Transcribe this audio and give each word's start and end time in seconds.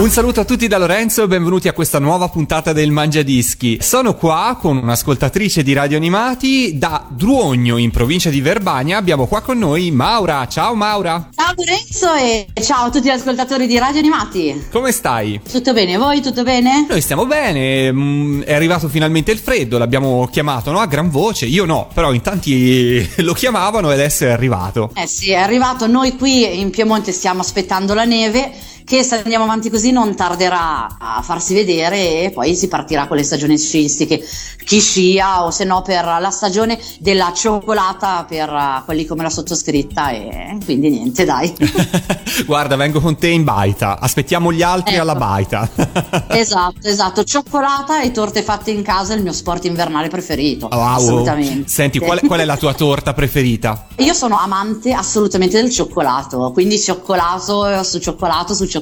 Un 0.00 0.08
saluto 0.08 0.40
a 0.40 0.46
tutti 0.46 0.66
da 0.66 0.78
Lorenzo 0.78 1.24
e 1.24 1.26
benvenuti 1.26 1.68
a 1.68 1.74
questa 1.74 1.98
nuova 1.98 2.30
puntata 2.30 2.72
del 2.72 2.90
Mangiadischi. 2.90 3.80
Sono 3.82 4.14
qua 4.14 4.56
con 4.58 4.78
un'ascoltatrice 4.78 5.62
di 5.62 5.74
Radio 5.74 5.98
Animati 5.98 6.78
da 6.78 7.04
Druogno 7.06 7.76
in 7.76 7.90
provincia 7.90 8.30
di 8.30 8.40
Verbania. 8.40 8.96
Abbiamo 8.96 9.26
qua 9.26 9.42
con 9.42 9.58
noi 9.58 9.90
Maura. 9.90 10.48
Ciao 10.48 10.74
Maura. 10.74 11.28
Ciao 11.34 11.52
Lorenzo 11.54 12.14
e 12.14 12.46
ciao 12.62 12.86
a 12.86 12.90
tutti 12.90 13.08
gli 13.08 13.10
ascoltatori 13.10 13.66
di 13.66 13.78
Radio 13.78 13.98
Animati. 13.98 14.68
Come 14.72 14.90
stai? 14.90 15.38
Tutto 15.46 15.74
bene? 15.74 15.98
Voi 15.98 16.22
tutto 16.22 16.44
bene? 16.44 16.86
Noi 16.88 17.02
stiamo 17.02 17.26
bene, 17.26 17.92
mm, 17.92 18.40
è 18.40 18.54
arrivato 18.54 18.88
finalmente 18.88 19.32
il 19.32 19.38
freddo, 19.38 19.76
l'abbiamo 19.76 20.26
chiamato 20.32 20.70
no? 20.70 20.78
a 20.78 20.86
gran 20.86 21.10
voce, 21.10 21.44
io 21.44 21.66
no, 21.66 21.90
però 21.92 22.14
in 22.14 22.22
tanti 22.22 23.06
lo 23.20 23.34
chiamavano 23.34 23.88
ed 23.92 23.98
adesso 23.98 24.24
è 24.24 24.30
arrivato. 24.30 24.92
Eh 24.94 25.06
sì, 25.06 25.32
è 25.32 25.36
arrivato. 25.36 25.86
Noi 25.86 26.16
qui 26.16 26.58
in 26.58 26.70
Piemonte 26.70 27.12
stiamo 27.12 27.42
aspettando 27.42 27.92
la 27.92 28.06
neve 28.06 28.78
che 28.90 29.04
se 29.04 29.22
andiamo 29.22 29.44
avanti 29.44 29.70
così 29.70 29.92
non 29.92 30.16
tarderà 30.16 30.96
a 30.98 31.22
farsi 31.22 31.54
vedere 31.54 32.24
e 32.24 32.30
poi 32.34 32.56
si 32.56 32.66
partirà 32.66 33.06
con 33.06 33.18
le 33.18 33.22
stagioni 33.22 33.56
sciistiche, 33.56 34.20
chi 34.64 34.80
scia 34.80 35.44
o 35.44 35.52
se 35.52 35.62
no 35.62 35.80
per 35.82 36.04
la 36.04 36.30
stagione 36.30 36.76
della 36.98 37.32
cioccolata 37.32 38.26
per 38.28 38.50
uh, 38.50 38.84
quelli 38.84 39.04
come 39.06 39.22
la 39.22 39.30
sottoscritta 39.30 40.10
e 40.10 40.58
quindi 40.64 40.90
niente 40.90 41.24
dai. 41.24 41.54
Guarda, 42.44 42.74
vengo 42.74 43.00
con 43.00 43.16
te 43.16 43.28
in 43.28 43.44
baita, 43.44 44.00
aspettiamo 44.00 44.52
gli 44.52 44.62
altri 44.62 44.94
Ecco. 44.94 45.02
alla 45.02 45.14
baita. 45.14 45.68
esatto, 46.26 46.88
esatto, 46.88 47.22
cioccolata 47.22 48.02
e 48.02 48.10
torte 48.10 48.42
fatte 48.42 48.72
in 48.72 48.82
casa 48.82 49.12
è 49.12 49.16
il 49.16 49.22
mio 49.22 49.32
sport 49.32 49.66
invernale 49.66 50.08
preferito, 50.08 50.66
Wow. 50.68 50.80
assolutamente. 50.96 51.68
Senti, 51.68 52.00
qual, 52.00 52.18
qual 52.26 52.40
è 52.40 52.44
la 52.44 52.56
tua 52.56 52.74
torta 52.74 53.12
preferita? 53.14 53.86
Io 53.98 54.14
sono 54.14 54.36
amante 54.36 54.92
assolutamente 54.92 55.60
del 55.62 55.70
cioccolato, 55.70 56.50
quindi 56.52 56.76
cioccolato 56.76 57.84
su 57.84 58.00
cioccolato 58.00 58.52
su 58.52 58.64
cioccolato. 58.64 58.78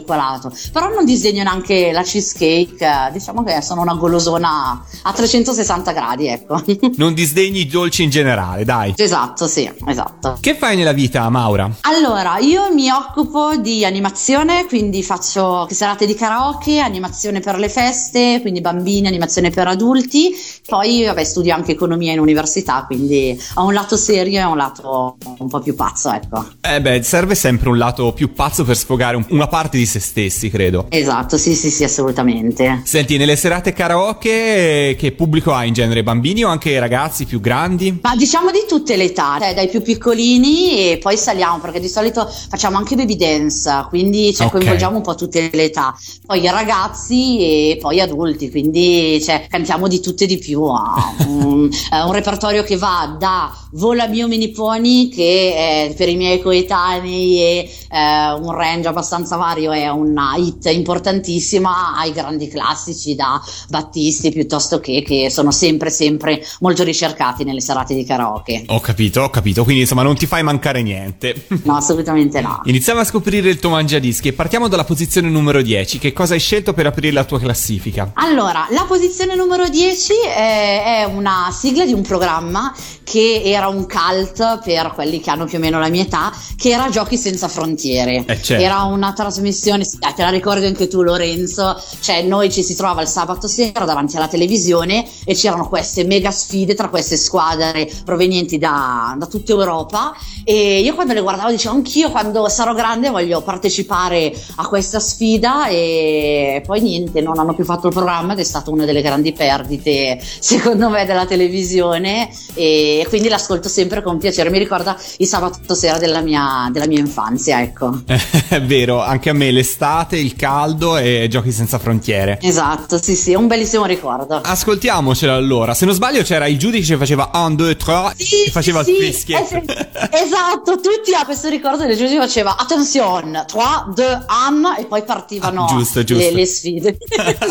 Però 0.72 0.88
non 0.92 1.04
disegno 1.04 1.42
neanche 1.42 1.91
la 1.92 2.02
cheesecake, 2.02 2.84
eh, 2.84 3.12
diciamo 3.12 3.42
che 3.44 3.60
sono 3.62 3.80
una 3.82 3.94
golosona 3.94 4.82
a 5.02 5.12
360 5.12 5.92
gradi, 5.92 6.27
ecco. 6.28 6.62
Non 6.96 7.14
disdegni 7.14 7.60
i 7.60 7.66
dolci 7.66 8.02
in 8.02 8.10
generale, 8.10 8.64
dai. 8.64 8.92
esatto, 8.96 9.46
sì, 9.46 9.70
esatto. 9.86 10.36
Che 10.40 10.55
fai 10.55 10.77
nella 10.77 10.92
vita, 10.92 11.28
Maura? 11.28 11.70
Allora, 11.82 12.38
io 12.38 12.72
mi 12.72 12.90
occupo 12.90 13.56
di 13.56 13.84
animazione, 13.84 14.66
quindi 14.66 15.02
faccio 15.02 15.66
serate 15.70 16.06
di 16.06 16.14
karaoke, 16.14 16.80
animazione 16.80 17.40
per 17.40 17.58
le 17.58 17.68
feste, 17.68 18.38
quindi 18.40 18.60
bambini, 18.60 19.06
animazione 19.06 19.50
per 19.50 19.66
adulti. 19.68 20.34
Poi, 20.66 21.05
vabbè, 21.05 21.24
studio 21.24 21.55
anche 21.55 21.72
economia 21.72 22.12
in 22.12 22.18
università, 22.20 22.84
quindi 22.86 23.40
ho 23.55 23.64
un 23.64 23.72
lato 23.72 23.96
serio 23.96 24.40
e 24.40 24.44
un 24.44 24.56
lato 24.56 25.16
un 25.38 25.48
po' 25.48 25.60
più 25.60 25.74
pazzo, 25.74 26.10
ecco. 26.12 26.46
Eh 26.60 26.80
beh, 26.80 27.02
serve 27.02 27.34
sempre 27.34 27.68
un 27.70 27.78
lato 27.78 28.12
più 28.12 28.33
pazzo 28.33 28.64
per 28.64 28.77
sfogare 28.77 29.16
un- 29.16 29.24
una 29.30 29.46
parte 29.46 29.77
di 29.78 29.86
se 29.86 30.00
stessi, 30.00 30.50
credo. 30.50 30.86
Esatto, 30.88 31.38
sì, 31.38 31.54
sì, 31.54 31.70
sì, 31.70 31.84
assolutamente. 31.84 32.82
Senti, 32.84 33.16
nelle 33.16 33.36
serate 33.36 33.72
karaoke 33.72 34.96
che 34.98 35.12
pubblico 35.12 35.52
hai 35.52 35.68
in 35.68 35.74
genere? 35.74 36.02
Bambini 36.02 36.44
o 36.44 36.48
anche 36.48 36.78
ragazzi 36.78 37.24
più 37.24 37.40
grandi? 37.40 37.98
Ma 38.02 38.16
diciamo 38.16 38.50
di 38.50 38.64
tutte 38.68 38.96
le 38.96 39.04
età, 39.04 39.38
cioè 39.40 39.54
dai 39.54 39.68
più 39.68 39.80
piccolini 39.82 40.90
e 40.92 40.98
poi 40.98 41.16
saliamo 41.16 41.58
perché 41.58 41.80
di 41.80 41.88
solito 41.88 42.27
facciamo 42.27 42.77
anche 42.77 42.96
baby 42.96 43.17
dance, 43.17 43.86
quindi 43.88 44.34
cioè, 44.34 44.46
Ok. 44.46 44.52
coinvolgiamo 44.52 44.96
un 44.96 45.02
po' 45.02 45.14
tutte 45.14 45.48
le 45.52 45.64
età. 45.64 45.96
Poi 46.27 46.44
ragazzi 46.46 47.38
e 47.38 47.78
poi 47.80 48.00
adulti, 48.00 48.50
quindi 48.50 49.20
cioè, 49.22 49.46
cantiamo 49.48 49.88
di 49.88 50.00
tutte 50.00 50.24
e 50.24 50.27
di 50.27 50.38
più. 50.38 50.62
ha 50.62 51.14
un, 51.27 51.68
eh, 51.92 52.02
un 52.02 52.12
repertorio 52.12 52.62
che 52.62 52.77
va 52.77 53.17
da 53.18 53.52
Vola 53.72 54.06
mio 54.06 54.28
mini 54.28 54.50
pony 54.50 55.11
che 55.11 55.55
è 55.55 55.94
per 55.94 56.08
i 56.08 56.17
miei 56.17 56.40
coetanei 56.40 57.38
e 57.38 57.70
eh, 57.90 58.33
un 58.33 58.50
range 58.52 58.88
abbastanza 58.88 59.36
vario 59.36 59.67
è 59.73 59.89
una 59.89 60.34
hit 60.36 60.67
importantissima 60.67 61.96
ai 61.96 62.12
grandi 62.12 62.48
classici 62.48 63.14
da 63.14 63.40
Battisti 63.68 64.30
piuttosto 64.30 64.80
che 64.80 65.02
che 65.02 65.30
sono 65.30 65.51
sempre 65.51 65.90
sempre 65.90 66.45
molto 66.61 66.84
ricercati 66.84 67.45
nelle 67.45 67.61
serate 67.61 67.95
di 67.95 68.05
karaoke. 68.05 68.64
Ho 68.68 68.80
capito, 68.80 69.23
ho 69.23 69.30
capito, 69.30 69.64
quindi 69.64 69.83
insomma 69.83 70.02
non 70.02 70.17
ti 70.17 70.27
fai 70.27 70.42
mancare 70.42 70.83
niente. 70.83 71.46
No, 71.64 71.77
assolutamente 71.77 72.40
no. 72.40 72.61
Iniziamo 72.67 73.01
a 73.01 73.05
scoprire 73.05 73.48
il 73.48 73.58
tuo 73.58 73.70
mangiadischi 73.70 74.29
e 74.29 74.33
partiamo 74.33 74.68
dalla 74.68 74.84
posizione 74.84 75.29
numero 75.29 75.62
10. 75.62 75.98
Che 75.98 76.12
cosa 76.12 76.35
hai 76.35 76.40
scelto 76.40 76.73
per 76.73 76.86
aprire 76.86 77.12
la 77.12 77.24
tua 77.24 77.39
classifica? 77.39 78.12
Allora, 78.14 78.67
la 78.70 78.85
posizione 78.86 79.35
numero 79.35 79.68
10 79.68 80.12
è, 80.35 81.02
è 81.02 81.05
una 81.05 81.48
sigla 81.52 81.85
di 81.85 81.92
un 81.92 82.02
programma 82.02 82.74
che 83.05 83.42
era 83.45 83.68
un 83.68 83.86
cult 83.86 84.61
per 84.62 84.92
quelli 84.95 85.20
che 85.20 85.30
hanno 85.30 85.46
più 85.46 85.56
o 85.56 85.61
meno 85.61 85.79
la 85.79 85.89
mia 85.89 86.02
età, 86.02 86.33
che 86.56 86.70
era 86.70 86.89
Giochi 86.90 87.17
senza 87.17 87.48
frontiere. 87.48 88.24
Eh, 88.27 88.42
certo. 88.42 88.62
Era 88.62 88.83
una 88.83 89.12
trasmissione, 89.12 89.58
sì, 89.85 89.98
dai, 89.98 90.14
te 90.14 90.23
la 90.23 90.30
ricordi 90.30 90.67
anche 90.67 90.89
tu 90.89 91.02
Lorenzo, 91.02 91.80
cioè 92.01 92.23
noi 92.23 92.51
ci 92.51 92.63
si 92.63 92.74
trovava 92.74 93.02
il 93.02 93.08
sabato 93.08 93.48
sera 93.48 93.85
davanti 93.85 94.17
alla 94.17 94.29
televisione 94.29 95.05
e 95.24 95.35
c'erano 95.35 95.69
queste 95.69 96.05
mega 96.05 96.30
sfide 96.30 96.74
tra 96.74 96.89
queste 96.89 97.17
squadre 97.17 97.91
provenienti 98.05 98.58
da, 98.58 99.14
da 99.18 99.27
tutta 99.27 99.52
Europa. 99.52 100.14
E 100.45 100.80
io 100.80 100.95
quando 100.95 101.13
le 101.13 101.20
guardavo 101.20 101.51
dicevo 101.51 101.74
anch'io 101.74 102.11
quando 102.11 102.48
sarò 102.48 102.73
grande 102.73 103.11
voglio 103.11 103.42
partecipare 103.42 104.33
a 104.57 104.67
questa 104.67 105.01
sfida. 105.01 105.68
E 105.68 106.63
poi 106.64 106.80
niente, 106.80 107.20
non 107.20 107.39
hanno 107.39 107.55
più 107.55 107.64
fatto 107.64 107.89
il 107.89 107.92
programma 107.92 108.33
ed 108.33 108.39
è 108.39 108.45
stata 108.45 108.70
una 108.70 108.85
delle 108.85 109.02
grandi 109.02 109.33
perdite 109.33 110.18
secondo 110.39 110.89
me 110.89 111.05
della 111.05 111.27
televisione. 111.27 112.30
E 112.55 113.05
quindi 113.08 113.29
l'ascolto 113.29 113.68
sempre 113.68 114.02
con 114.02 114.18
piacere, 114.18 114.51
mi 114.51 114.58
ricorda 114.58 114.97
il 115.18 115.27
sabato 115.27 115.74
sera 115.74 115.98
della 115.98 116.20
mia, 116.20 116.68
della 116.73 116.86
mia 116.86 116.98
infanzia, 116.98 117.61
ecco. 117.61 118.02
È 118.07 118.61
vero, 118.63 119.02
anche 119.02 119.30
a 119.30 119.33
me 119.33 119.48
l'estate, 119.51 120.17
il 120.17 120.35
caldo 120.36 120.97
e 120.97 121.27
giochi 121.31 121.53
senza 121.53 121.79
frontiere. 121.79 122.39
Esatto, 122.41 123.01
sì 123.03 123.14
sì, 123.17 123.33
è 123.33 123.36
un 123.36 123.47
bellissimo 123.47 123.85
ricordo. 123.85 124.41
Ascoltiamocelo 124.42 125.33
allora. 125.35 125.75
Se 125.75 125.85
non 125.85 125.95
sbaglio 125.95 126.23
c'era 126.23 126.47
il 126.47 126.59
giudice 126.59 126.92
che 126.95 126.98
faceva 126.98 127.31
1, 127.33 127.55
2, 127.55 127.77
3 127.77 128.12
Sì, 128.17 128.44
e 128.44 128.50
faceva 128.50 128.82
sì, 128.85 128.91
il 128.93 128.97
sì, 128.97 129.05
fischietto. 129.12 129.55
eh, 129.55 129.88
esatto, 130.12 130.76
tutti 130.81 131.14
a 131.14 131.25
questo 131.25 131.49
ricordo 131.49 131.85
del 131.87 131.97
giudice 131.97 132.19
faceva 132.19 132.56
attenzione, 132.56 133.44
3, 133.47 133.61
2, 133.94 134.25
1 134.50 134.76
e 134.76 134.85
poi 134.87 135.03
partivano 135.03 135.65
Ah, 135.65 135.69
giusto, 135.69 136.05
giusto. 136.05 136.25
Le, 136.25 136.32
le 136.32 136.47
sfide. 136.47 136.97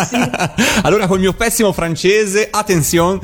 Sì. 0.08 0.16
allora 0.84 1.08
col 1.08 1.20
mio 1.20 1.34
pessimo 1.34 1.72
francese, 1.74 2.48
attenzione, 2.50 3.20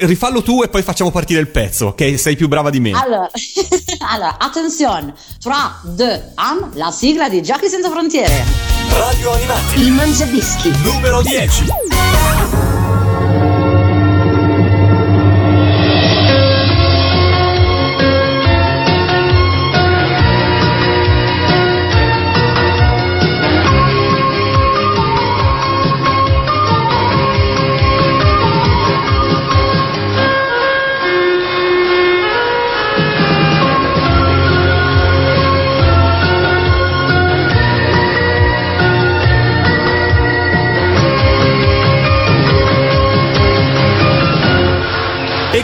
rifallo 0.00 0.42
tu 0.42 0.62
e 0.62 0.68
poi 0.68 0.82
facciamo 0.82 1.10
partire 1.10 1.40
il 1.40 1.48
pezzo, 1.48 1.94
che 1.94 2.16
sei 2.18 2.36
più 2.36 2.48
brava 2.48 2.70
di 2.70 2.80
me. 2.80 2.90
Allora, 2.92 3.28
allora, 4.10 4.36
attenzione, 4.38 5.14
3, 5.40 5.52
2, 5.94 6.32
1, 6.36 6.70
la 6.74 6.90
sigla 6.90 7.28
di 7.28 7.42
Giochi 7.42 7.68
senza 7.68 7.90
frontiere. 7.90 8.17
Radio 8.26 9.32
Animati. 9.32 9.80
Il 9.80 9.92
mangiadischi. 9.92 10.72
Numero 10.82 11.22
10. 11.22 11.66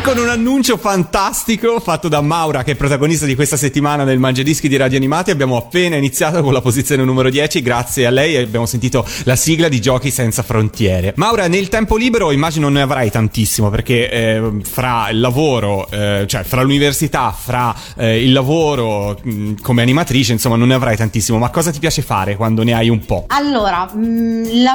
Con 0.05 0.19
un 0.19 0.29
annuncio 0.29 0.77
fantastico 0.77 1.81
fatto 1.81 2.09
da 2.09 2.21
Maura, 2.21 2.63
che 2.63 2.73
è 2.73 2.75
protagonista 2.75 3.25
di 3.25 3.35
questa 3.35 3.57
settimana 3.57 4.05
del 4.05 4.19
Mangiadischi 4.19 4.69
di 4.69 4.77
Radio 4.77 4.99
Animati. 4.99 5.31
Abbiamo 5.31 5.57
appena 5.57 5.97
iniziato 5.97 6.43
con 6.43 6.53
la 6.53 6.61
posizione 6.61 7.03
numero 7.05 7.31
10. 7.31 7.63
Grazie 7.63 8.05
a 8.05 8.11
lei 8.11 8.37
abbiamo 8.37 8.67
sentito 8.67 9.07
la 9.23 9.35
sigla 9.35 9.69
di 9.69 9.81
Giochi 9.81 10.11
senza 10.11 10.43
frontiere. 10.43 11.15
Maura, 11.17 11.49
nel 11.49 11.71
tempo 11.71 11.97
libero 11.97 12.33
immagino 12.33 12.69
ne 12.69 12.83
avrai 12.83 13.11
tantissimo 13.11 13.71
perché 13.71 14.11
eh, 14.11 14.53
fra 14.63 15.09
il 15.09 15.21
lavoro, 15.21 15.91
eh, 15.91 16.25
cioè 16.27 16.43
fra 16.43 16.61
l'università, 16.61 17.33
fra 17.33 17.75
eh, 17.97 18.23
il 18.23 18.33
lavoro 18.33 19.19
mh, 19.23 19.63
come 19.63 19.81
animatrice, 19.81 20.33
insomma, 20.33 20.57
non 20.57 20.69
ne 20.69 20.75
avrai 20.75 20.99
tantissimo. 20.99 21.39
Ma 21.39 21.49
cosa 21.49 21.71
ti 21.71 21.79
piace 21.79 22.03
fare 22.03 22.37
quando 22.37 22.63
ne 22.63 22.75
hai 22.75 22.91
un 22.91 23.03
po'? 23.07 23.25
Allora, 23.29 23.91
mh, 23.91 24.03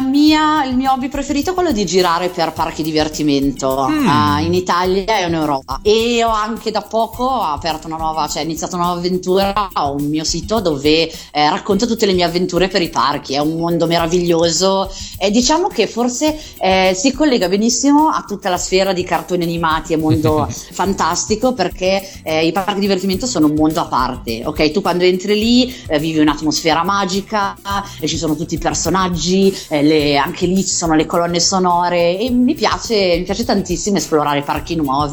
mia, 0.10 0.66
il 0.66 0.76
mio 0.76 0.92
hobby 0.92 1.08
preferito 1.08 1.52
è 1.52 1.54
quello 1.54 1.72
di 1.72 1.86
girare 1.86 2.30
per 2.30 2.52
parchi 2.52 2.82
divertimento 2.82 3.88
mm. 3.88 4.08
uh, 4.08 4.44
in 4.44 4.56
Italia 4.56 5.19
e 5.24 5.28
in 5.28 5.34
Europa. 5.34 5.80
E 5.82 6.24
ho 6.24 6.30
anche 6.30 6.72
da 6.72 6.82
poco 6.82 7.30
aperto 7.30 7.88
una 7.88 7.98
nuova, 7.98 8.28
cioè 8.28 8.44
iniziato 8.44 8.76
una 8.76 8.86
nuova 8.86 9.00
avventura, 9.00 9.70
ho 9.74 9.94
un 9.94 10.08
mio 10.08 10.24
sito 10.24 10.60
dove 10.60 11.10
eh, 11.10 11.50
racconto 11.50 11.86
tutte 11.86 12.06
le 12.06 12.14
mie 12.14 12.24
avventure 12.24 12.68
per 12.68 12.82
i 12.82 12.90
parchi. 12.90 13.34
È 13.34 13.40
un 13.40 13.58
mondo 13.58 13.86
meraviglioso 13.86 14.92
e 15.18 15.32
diciamo 15.32 15.68
che 15.68 15.88
forse 15.88 16.38
eh, 16.60 16.94
si 16.96 17.12
collega 17.14 17.48
benissimo 17.50 18.10
a 18.10 18.24
tutta 18.28 18.50
la 18.50 18.58
sfera 18.58 18.94
di 18.94 19.04
cartoni 19.04 19.44
animati 19.44 19.94
e 19.94 19.98
mondo 19.98 20.48
fantastico 20.50 21.54
perché 21.54 22.02
eh, 22.24 22.46
i 22.46 22.52
parchi 22.52 22.80
divertimento 22.80 23.26
sono 23.26 23.48
un 23.48 23.54
mondo 23.54 23.82
a 23.82 23.86
parte. 23.86 24.42
Ok, 24.46 24.72
tu 24.72 24.82
quando 24.82 25.04
entri 25.04 25.38
lì 25.38 25.74
eh, 25.88 26.00
vivi 26.00 26.20
un'atmosfera 26.20 26.84
magica 26.84 27.56
e 28.00 28.08
ci 28.08 28.18
sono 28.18 28.36
tutti 28.36 28.56
i 28.56 28.58
personaggi, 28.58 29.56
eh, 29.70 29.82
le, 29.82 30.18
anche 30.18 30.46
lì 30.46 30.66
ci 30.66 30.74
sono 30.74 30.96
le 30.96 31.06
colonne 31.06 31.40
sonore 31.40 32.18
e 32.18 32.30
mi 32.30 32.54
piace, 32.54 33.18
mi 33.18 33.24
piace 33.24 33.44
tantissimo 33.44 33.98
esplorare 33.98 34.42
parchi 34.42 34.76
nuovi 34.76 35.09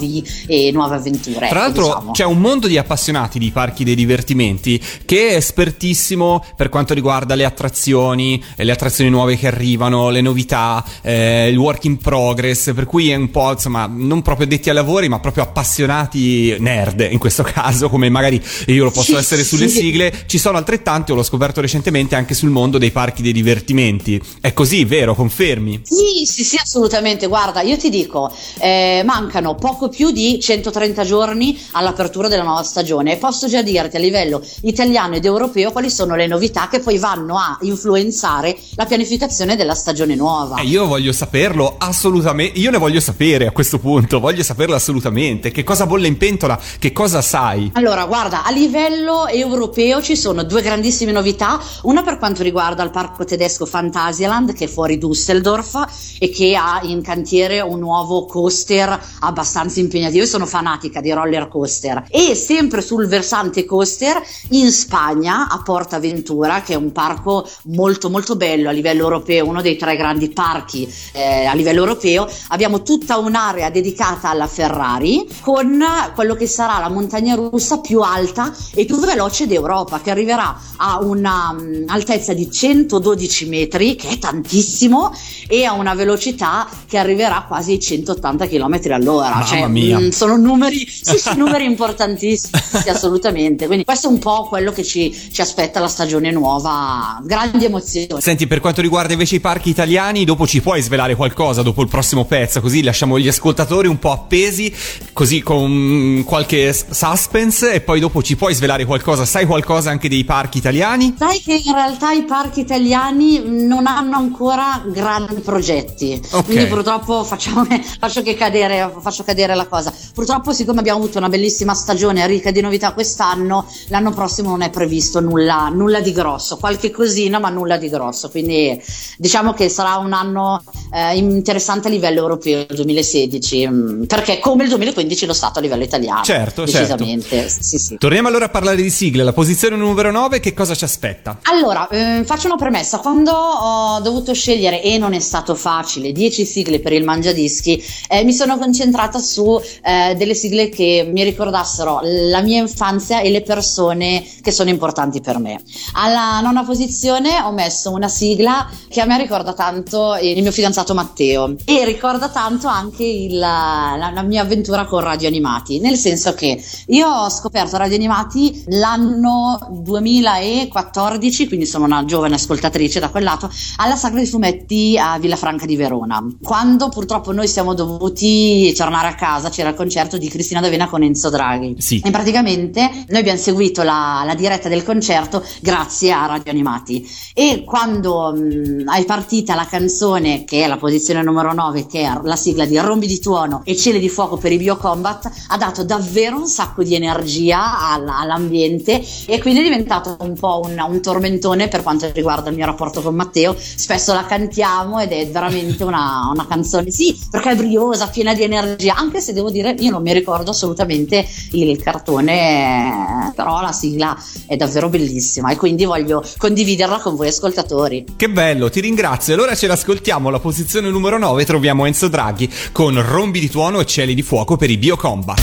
e 0.47 0.71
nuove 0.73 0.97
avventure. 0.97 1.49
Tra 1.49 1.61
l'altro 1.61 1.85
diciamo. 1.85 2.11
c'è 2.13 2.25
un 2.25 2.39
mondo 2.39 2.67
di 2.67 2.79
appassionati 2.79 3.39
di 3.39 3.51
parchi 3.51 3.85
dei 3.85 3.95
divertimenti 3.95 4.81
che 5.05 5.29
è 5.29 5.35
espertissimo 5.37 6.45
per 6.57 6.69
quanto 6.69 6.95
riguarda 6.95 7.35
le 7.35 7.45
attrazioni, 7.45 8.43
le 8.57 8.73
attrazioni 8.73 9.11
nuove 9.11 9.37
che 9.37 9.47
arrivano, 9.47 10.11
le 10.11 10.21
novità, 10.21 10.85
eh, 11.03 11.49
il 11.49 11.57
work 11.57 11.85
in 11.85 11.99
progress, 11.99 12.73
per 12.75 12.87
cui 12.87 13.11
è 13.11 13.15
un 13.15 13.31
po' 13.31 13.53
insomma 13.53 13.87
non 13.87 14.23
proprio 14.23 14.47
detti 14.47 14.69
ai 14.69 14.75
lavori 14.75 15.09
ma 15.09 15.21
proprio 15.21 15.45
appassionati 15.45 16.57
nerd 16.59 17.09
in 17.11 17.19
questo 17.19 17.43
caso 17.43 17.89
come 17.89 18.09
magari 18.09 18.43
io 18.67 18.85
lo 18.85 18.91
posso 18.91 19.13
sì, 19.13 19.17
essere 19.17 19.45
sulle 19.45 19.69
sì. 19.69 19.79
sigle, 19.79 20.13
ci 20.27 20.39
sono 20.39 20.59
altrettanti, 20.59 21.13
l'ho 21.13 21.23
scoperto 21.23 21.61
recentemente 21.61 22.15
anche 22.15 22.35
sul 22.35 22.51
mondo 22.51 22.79
dei 22.79 22.91
parchi 22.91 23.23
dei 23.23 23.33
divertimenti. 23.33 24.21
È 24.41 24.53
così, 24.53 24.85
vero? 24.85 25.15
Confermi? 25.15 25.81
Sì, 25.85 26.25
sì, 26.25 26.45
sì, 26.45 26.57
assolutamente. 26.57 27.27
Guarda, 27.27 27.63
io 27.63 27.77
ti 27.77 27.89
dico, 27.89 28.33
eh, 28.59 29.03
mancano 29.05 29.55
poco 29.55 29.86
più 29.89 30.11
di 30.11 30.39
130 30.41 31.05
giorni 31.05 31.59
all'apertura 31.73 32.29
della 32.29 32.43
nuova 32.43 32.63
stagione 32.63 33.13
e 33.13 33.17
posso 33.17 33.49
già 33.49 33.63
dirti 33.63 33.97
a 33.97 34.01
livello 34.01 34.43
italiano 34.63 35.15
ed 35.17 35.25
europeo 35.25 35.73
quali 35.73 35.91
sono 35.91 36.15
le 36.15 36.27
novità 36.27 36.69
che 36.69 36.81
poi 36.81 36.99
vanno 36.99 37.37
a 37.37 37.59
influenzare 37.63 38.57
la 38.75 38.85
pianificazione 38.85 39.57
della 39.57 39.75
stagione 39.75 40.15
nuova. 40.15 40.57
Eh, 40.57 40.65
io 40.65 40.87
voglio 40.87 41.13
saperlo 41.13 41.77
assolutamente, 41.79 42.59
io 42.59 42.71
ne 42.71 42.79
voglio 42.79 43.01
sapere 43.01 43.47
a 43.47 43.53
questo 43.53 43.79
punto, 43.79 44.21
voglio 44.21 44.43
saperlo 44.43 44.75
assolutamente. 44.75 45.51
Che 45.51 45.65
cosa 45.65 45.87
bolle 45.87 46.07
in 46.07 46.17
pentola? 46.17 46.59
Che 46.79 46.93
cosa 46.93 47.21
sai? 47.23 47.71
Allora, 47.75 48.07
guarda, 48.07 48.45
a 48.45 48.51
livello 48.51 49.27
europeo 49.27 50.03
ci 50.03 50.17
sono 50.17 50.45
due 50.45 50.63
grandissime 50.63 51.13
novità, 51.13 51.61
una 51.83 52.03
per 52.03 52.19
quanto 52.19 52.43
riguarda 52.43 52.83
il 52.83 52.91
parco 52.91 53.25
tedesco 53.25 53.67
Phantasialand 53.67 54.53
che 54.53 54.65
è 54.65 54.69
fuori 54.69 54.99
Düsseldorf 54.99 56.19
e 56.19 56.31
che 56.31 56.55
ha 56.57 56.81
in 56.83 57.03
cantiere 57.03 57.61
un 57.61 57.79
nuovo 57.79 58.25
coaster 58.25 58.99
abbastanza 59.21 59.76
impegnativo. 59.81 60.23
Io 60.23 60.29
sono 60.29 60.47
fanatica 60.47 61.01
di 61.01 61.13
roller 61.13 61.49
coaster 61.49 62.07
e 62.11 62.35
sempre 62.35 62.83
sul 62.83 63.07
versante 63.07 63.65
coaster 63.65 64.21
in 64.51 64.71
Spagna 64.71 65.49
a 65.49 65.61
Portaventura 65.63 66.63
che 66.63 66.75
è 66.75 66.77
un 66.77 66.93
parco 66.93 67.49
molto 67.65 68.11
molto 68.11 68.37
bello 68.37 68.69
a 68.69 68.73
livello 68.73 69.03
europeo, 69.03 69.47
uno 69.47 69.63
dei 69.63 69.77
tre 69.77 69.97
grandi 69.97 70.31
parchi 70.31 70.93
eh, 71.13 71.45
a 71.45 71.55
livello 71.55 71.81
europeo, 71.81 72.29
abbiamo 72.49 72.83
tutta 72.83 73.19
un'area 73.19 73.71
dedicata 73.71 74.31
alla 74.31 74.47
Ferrari 74.47 75.27
con 75.41 75.83
quello 76.15 76.35
che 76.35 76.47
sarà 76.47 76.79
la 76.79 76.89
montagna 76.89 77.35
russa 77.35 77.81
più 77.81 78.01
alta 78.01 78.53
e 78.75 78.85
più 78.85 78.99
veloce 78.99 79.47
d'Europa 79.47 80.01
che 80.01 80.11
arriverà 80.11 80.59
a 80.77 80.99
un'altezza 81.03 82.33
um, 82.33 82.39
di 82.39 82.51
112 82.51 83.49
metri 83.49 83.97
che 83.97 84.11
è 84.11 84.19
tantissimo 84.19 85.13
e 85.49 85.65
a 85.65 85.73
una 85.73 85.95
velocità 85.95 86.69
che 86.87 86.99
arriverà 86.99 87.45
quasi 87.47 87.73
ai 87.73 87.81
180 87.81 88.47
km 88.47 88.81
all'ora. 88.91 89.35
Mamma 89.61 89.79
cioè, 89.79 89.85
mia. 89.85 89.99
Mh, 89.99 90.05
mm, 90.05 90.09
sono 90.09 90.37
numeri, 90.37 90.89
sì, 90.89 91.19
sì, 91.19 91.35
numeri 91.37 91.65
importantissimi, 91.65 92.61
sì, 92.83 92.89
assolutamente. 92.89 93.67
Quindi 93.67 93.85
questo 93.85 94.09
è 94.09 94.11
un 94.11 94.19
po' 94.19 94.45
quello 94.45 94.73
che 94.73 94.85
ci, 94.85 95.15
ci 95.33 95.41
aspetta 95.41 95.81
la 95.81 95.89
stagione 95.89 96.31
nuova. 96.31 97.21
Grandi 97.23 97.65
emozioni. 97.65 98.21
Senti, 98.21 98.47
per 98.47 98.61
quanto 98.61 98.81
riguarda 98.81 99.13
invece 99.13 99.37
i 99.37 99.41
parchi 99.41 99.71
italiani, 99.71 100.25
dopo 100.25 100.47
ci 100.47 100.61
puoi 100.61 100.83
svelare 100.83 101.15
qualcosa 101.15 101.63
dopo 101.63 101.83
il 101.83 101.89
prossimo 101.89 102.25
pezzo, 102.25 102.61
così 102.61 102.83
lasciamo 102.83 103.19
gli 103.19 103.29
ascoltatori 103.29 103.89
un 103.89 103.99
po' 103.99 104.13
appesi, 104.13 104.73
così 105.13 105.43
con 105.43 106.23
qualche 106.25 106.73
suspense 106.73 107.73
e 107.73 107.81
poi 107.81 108.01
dopo 108.01 108.23
ci 108.23 108.37
puoi 108.37 108.55
svelare 108.55 108.85
qualcosa. 108.85 109.25
Sai 109.25 109.47
qualcosa 109.47 109.91
anche 109.91 110.09
dei 110.09 110.25
parchi 110.25 110.59
italiani? 110.59 111.15
Sai 111.19 111.41
che 111.41 111.61
in 111.65 111.73
realtà 111.73 112.13
i 112.13 112.23
parchi 112.23 112.61
italiani 112.61 113.43
non 113.45 113.87
hanno 113.87 114.17
ancora 114.17 114.83
grandi 114.87 115.41
progetti. 115.41 116.21
Okay. 116.31 116.45
Quindi 116.45 116.67
purtroppo 116.67 117.25
facciamo, 117.25 117.67
faccio, 117.99 118.23
cadere, 118.37 118.93
faccio 119.01 119.25
cadere 119.25 119.46
la 119.55 119.67
cosa. 119.67 119.93
Purtroppo, 120.15 120.53
siccome 120.53 120.81
abbiamo 120.81 121.03
avuto 121.03 121.19
una 121.19 121.29
bellissima 121.29 121.75
stagione 121.75 122.27
ricca 122.27 122.51
di 122.51 122.61
novità 122.61 122.93
quest'anno, 122.93 123.67
l'anno 123.89 124.11
prossimo 124.13 124.51
non 124.51 124.63
è 124.63 124.71
previsto 124.71 125.21
nulla, 125.21 125.69
nulla 125.69 126.01
di 126.01 126.13
grosso, 126.13 126.57
qualche 126.57 126.91
cosina, 126.91 127.39
ma 127.39 127.51
nulla 127.51 127.77
di 127.77 127.89
grosso. 127.89 128.31
Quindi 128.31 128.81
diciamo 129.19 129.53
che 129.53 129.69
sarà 129.69 129.97
un 129.97 130.13
anno 130.13 130.63
eh, 130.93 131.17
interessante 131.17 131.89
a 131.89 131.91
livello 131.91 132.21
europeo 132.21 132.61
il 132.61 132.75
2016, 132.75 133.69
mm, 133.69 134.03
perché 134.05 134.39
come 134.39 134.65
il 134.65 134.69
2015 134.71 135.27
lo 135.27 135.33
stato 135.33 135.59
a 135.59 135.63
livello 135.63 135.85
italiano. 135.85 136.23
Certo, 136.23 136.67
certo. 136.67 136.79
decisamente. 136.79 137.29
Certo. 137.29 137.63
Sì, 137.63 137.79
sì. 137.79 137.97
Torniamo 137.99 138.29
allora 138.29 138.47
a 138.47 138.49
parlare 138.49 138.83
di 138.83 138.91
sigle. 138.91 139.23
La 139.23 139.33
posizione 139.33 139.77
numero 139.77 140.11
9, 140.11 140.41
che 140.41 140.55
cosa 140.55 140.75
ci 140.75 140.85
aspetta? 140.85 141.39
Allora, 141.43 141.89
eh, 141.89 142.23
faccio 142.25 142.47
una 142.47 142.57
premessa. 142.57 142.99
Quando 142.99 143.33
ho 143.33 144.01
dovuto 144.01 144.33
scegliere, 144.35 144.83
e 144.83 144.99
non 144.99 145.13
è 145.13 145.21
stato 145.21 145.55
facile, 145.55 146.13
10 146.13 146.45
sigle 146.45 146.81
per 146.81 146.93
il 146.93 147.05
Mangiadischi, 147.05 147.83
eh, 148.09 148.25
mi 148.25 148.33
sono 148.33 148.59
concentrata 148.59 149.19
su 149.19 149.36
eh, 149.43 150.15
delle 150.17 150.35
sigle 150.35 150.69
che 150.69 151.09
mi 151.11 151.23
ricordassero 151.25 152.01
la 152.03 152.41
mia 152.41 152.61
infanzia 152.61 153.21
e 153.21 153.31
le 153.31 153.43
persone 153.43 154.25
che 154.41 154.51
sono 154.51 154.71
importanti 154.71 155.21
per 155.21 155.39
me. 155.39 155.61
Alla 155.95 156.41
nona 156.41 156.65
posizione 156.65 157.41
ho 157.41 157.53
messo 157.53 157.91
una 157.91 158.09
sigla 158.09 158.69
che 158.89 159.01
a 159.01 159.05
me 159.05 159.19
ricorda 159.19 159.53
tanto 159.53 160.17
il 160.21 160.41
mio 160.43 160.53
fidanzato 160.53 160.95
Matteo 160.95 161.55
e 161.65 161.85
ricorda 161.85 162.29
tanto 162.29 162.69
anche 162.69 163.05
il, 163.05 163.37
la, 163.39 164.11
la 164.13 164.23
mia 164.23 164.43
avventura 164.43 164.85
con 164.87 165.01
Radio 165.01 165.29
Animati, 165.29 165.81
nel 165.81 165.97
senso 165.97 166.35
che 166.35 166.63
io 166.87 167.09
ho 167.09 167.31
scoperto 167.31 167.77
Radio 167.77 167.97
Animati 167.97 168.65
l'anno 168.69 169.59
2014, 169.71 171.47
quindi 171.47 171.67
sono 171.67 171.85
una 171.85 172.05
giovane 172.05 172.35
ascoltatrice 172.35 173.01
da 173.01 173.11
quel 173.11 173.25
lato, 173.25 173.51
alla 173.77 173.97
Sagra 173.97 174.19
dei 174.19 174.27
Fumetti 174.27 174.99
a 174.99 175.19
Villafranca 175.19 175.67
di 175.67 175.77
Verona. 175.77 176.25
Quando 176.43 176.89
purtroppo 176.89 177.33
noi 177.33 177.49
siamo 177.49 177.75
dovuti 177.75 178.73
tornare 178.75 179.09
a 179.09 179.15
casa, 179.15 179.26
c'era 179.51 179.71
il 179.71 179.75
concerto 179.75 180.19
di 180.19 180.29
Cristina 180.29 180.61
D'Avena 180.61 180.89
con 180.89 181.03
Enzo 181.03 181.31
Draghi. 181.31 181.77
Sì. 181.79 182.01
E 182.05 182.11
praticamente 182.11 182.91
noi 183.09 183.21
abbiamo 183.21 183.39
seguito 183.39 183.83
la, 183.83 184.23
la 184.25 184.35
diretta 184.35 184.69
del 184.69 184.85
concerto 184.85 185.43
grazie 185.61 186.13
a 186.13 186.27
Radio 186.27 186.51
Animati. 186.51 187.07
E 187.35 187.65
quando 187.65 188.33
mh, 188.35 188.93
è 188.93 189.05
partita 189.05 189.55
la 189.55 189.67
canzone, 189.67 190.45
che 190.45 190.65
è 190.65 190.67
la 190.67 190.77
posizione 190.77 191.23
numero 191.23 191.53
9, 191.53 191.87
che 191.87 192.03
è 192.03 192.21
la 192.23 192.37
sigla 192.37 192.65
di 192.65 192.79
Rombi 192.79 193.07
di 193.07 193.19
Tuono 193.19 193.63
e 193.65 193.77
Cieli 193.77 193.99
di 193.99 194.09
Fuoco 194.09 194.37
per 194.37 194.53
i 194.53 194.57
Biocombat, 194.57 195.31
ha 195.49 195.57
dato 195.57 195.85
davvero 195.85 196.39
un 196.39 196.47
sacco 196.47 196.83
di 196.83 196.95
energia 196.95 197.79
all'ambiente 197.79 199.03
e 199.27 199.41
quindi 199.41 199.61
è 199.61 199.63
diventato 199.63 200.17
un 200.21 200.35
po' 200.35 200.61
un, 200.65 200.83
un 200.89 201.01
tormentone 201.01 201.69
per 201.69 201.83
quanto 201.83 202.11
riguarda 202.13 202.51
il 202.51 202.57
mio 202.57 202.67
rapporto 202.67 203.03
con 203.03 203.15
Matteo. 203.15 203.55
Spesso 203.59 204.13
la 204.13 204.25
cantiamo 204.25 205.01
ed 205.01 205.13
è 205.13 205.29
veramente 205.29 205.85
una, 205.85 206.29
una, 206.33 206.47
canzone, 206.47 206.91
sì, 206.91 207.17
perché 207.31 207.51
è 207.51 207.57
briosa, 207.57 208.09
piena 208.09 208.35
di 208.35 208.43
energia, 208.43 208.95
anche 208.95 209.16
se 209.21 209.33
devo 209.33 209.51
dire 209.51 209.75
io 209.79 209.91
non 209.91 210.03
mi 210.03 210.13
ricordo 210.13 210.51
assolutamente 210.51 211.27
il 211.53 211.81
cartone, 211.83 213.33
però 213.35 213.61
la 213.61 213.73
sigla 213.73 214.17
è 214.47 214.57
davvero 214.57 214.89
bellissima 214.89 215.51
e 215.51 215.57
quindi 215.57 215.85
voglio 215.85 216.25
condividerla 216.37 216.99
con 216.99 217.17
voi 217.17 217.29
ascoltatori. 217.29 218.05
Che 218.17 218.29
bello, 218.29 218.71
ti 218.71 218.81
ringrazio. 218.81 219.35
Allora 219.35 219.55
ce 219.55 219.67
l'ascoltiamo, 219.67 220.31
la 220.31 220.41
posizione 220.41 220.91
numero 220.91 221.19
9 221.19 221.45
troviamo 221.45 221.87
Enzo 221.87 222.09
Draghi 222.09 222.51
con 222.73 223.01
Rombi 223.07 223.41
di 223.41 223.51
tuono 223.51 223.81
e 223.81 223.87
cieli 223.87 224.15
di 224.15 224.23
fuoco 224.23 224.57
per 224.57 224.71
i 224.71 224.77
Biocombat. 224.77 225.41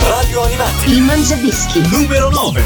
Radio 0.00 0.42
Animati. 0.42 0.90
Il 0.90 1.02
Mangiadischi. 1.02 1.80
Numero 1.88 2.30
9. 2.30 2.64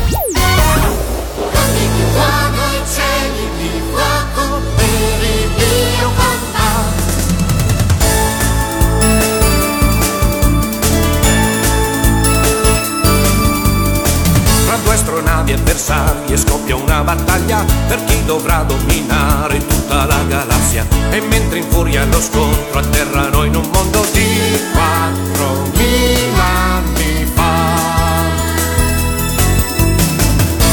Scoppia 16.36 16.76
una 16.76 17.02
battaglia 17.02 17.64
per 17.88 18.04
chi 18.04 18.24
dovrà 18.24 18.62
dominare 18.62 19.58
tutta 19.66 20.04
la 20.04 20.22
galassia. 20.28 20.86
E 21.10 21.20
mentre 21.20 21.58
in 21.58 21.68
furia 21.68 22.04
lo 22.04 22.20
scontro 22.20 22.78
atterrano 22.78 23.44
in 23.44 23.56
un 23.56 23.68
mondo 23.72 24.06
di 24.12 24.26
4.000 24.72 26.40
anni 26.40 27.30
fa. 27.34 27.78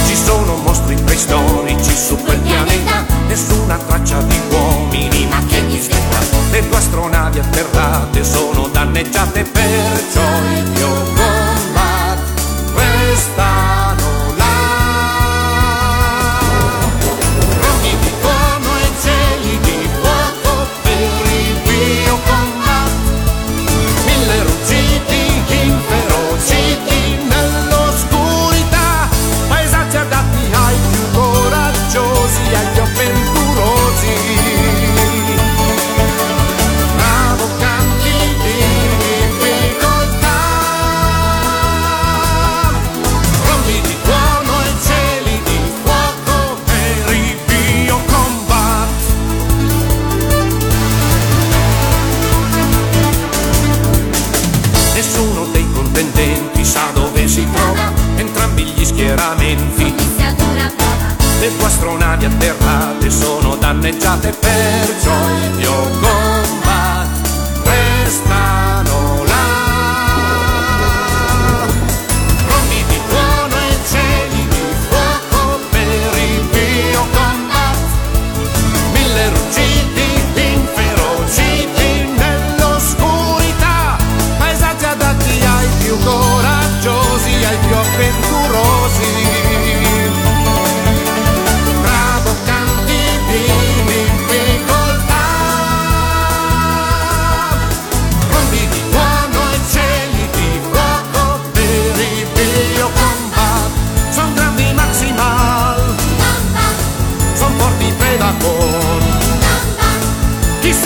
Ci 0.06 0.16
sono 0.16 0.56
mostri 0.58 0.96
preistorici 0.96 1.96
su 1.96 2.16
quel 2.18 2.40
pianeta, 2.40 3.06
nessuna 3.28 3.78
traccia 3.78 4.22
di 4.22 4.40
uomini, 4.52 5.28
macchine 5.28 5.82
stella. 5.82 6.20
Le 6.52 6.68
tue 6.68 6.78
astronavi 6.78 7.40
atterrate 7.40 8.24
sono 8.24 8.68
danneggiate, 8.72 9.44
perciò 9.44 10.22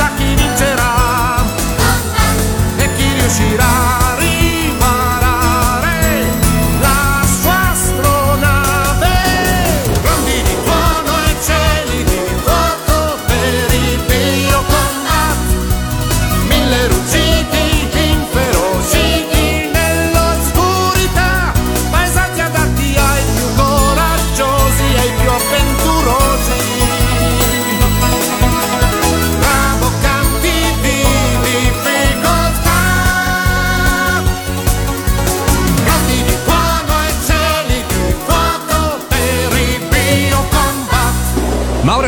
Chissà 0.01 0.13
chi 0.15 0.70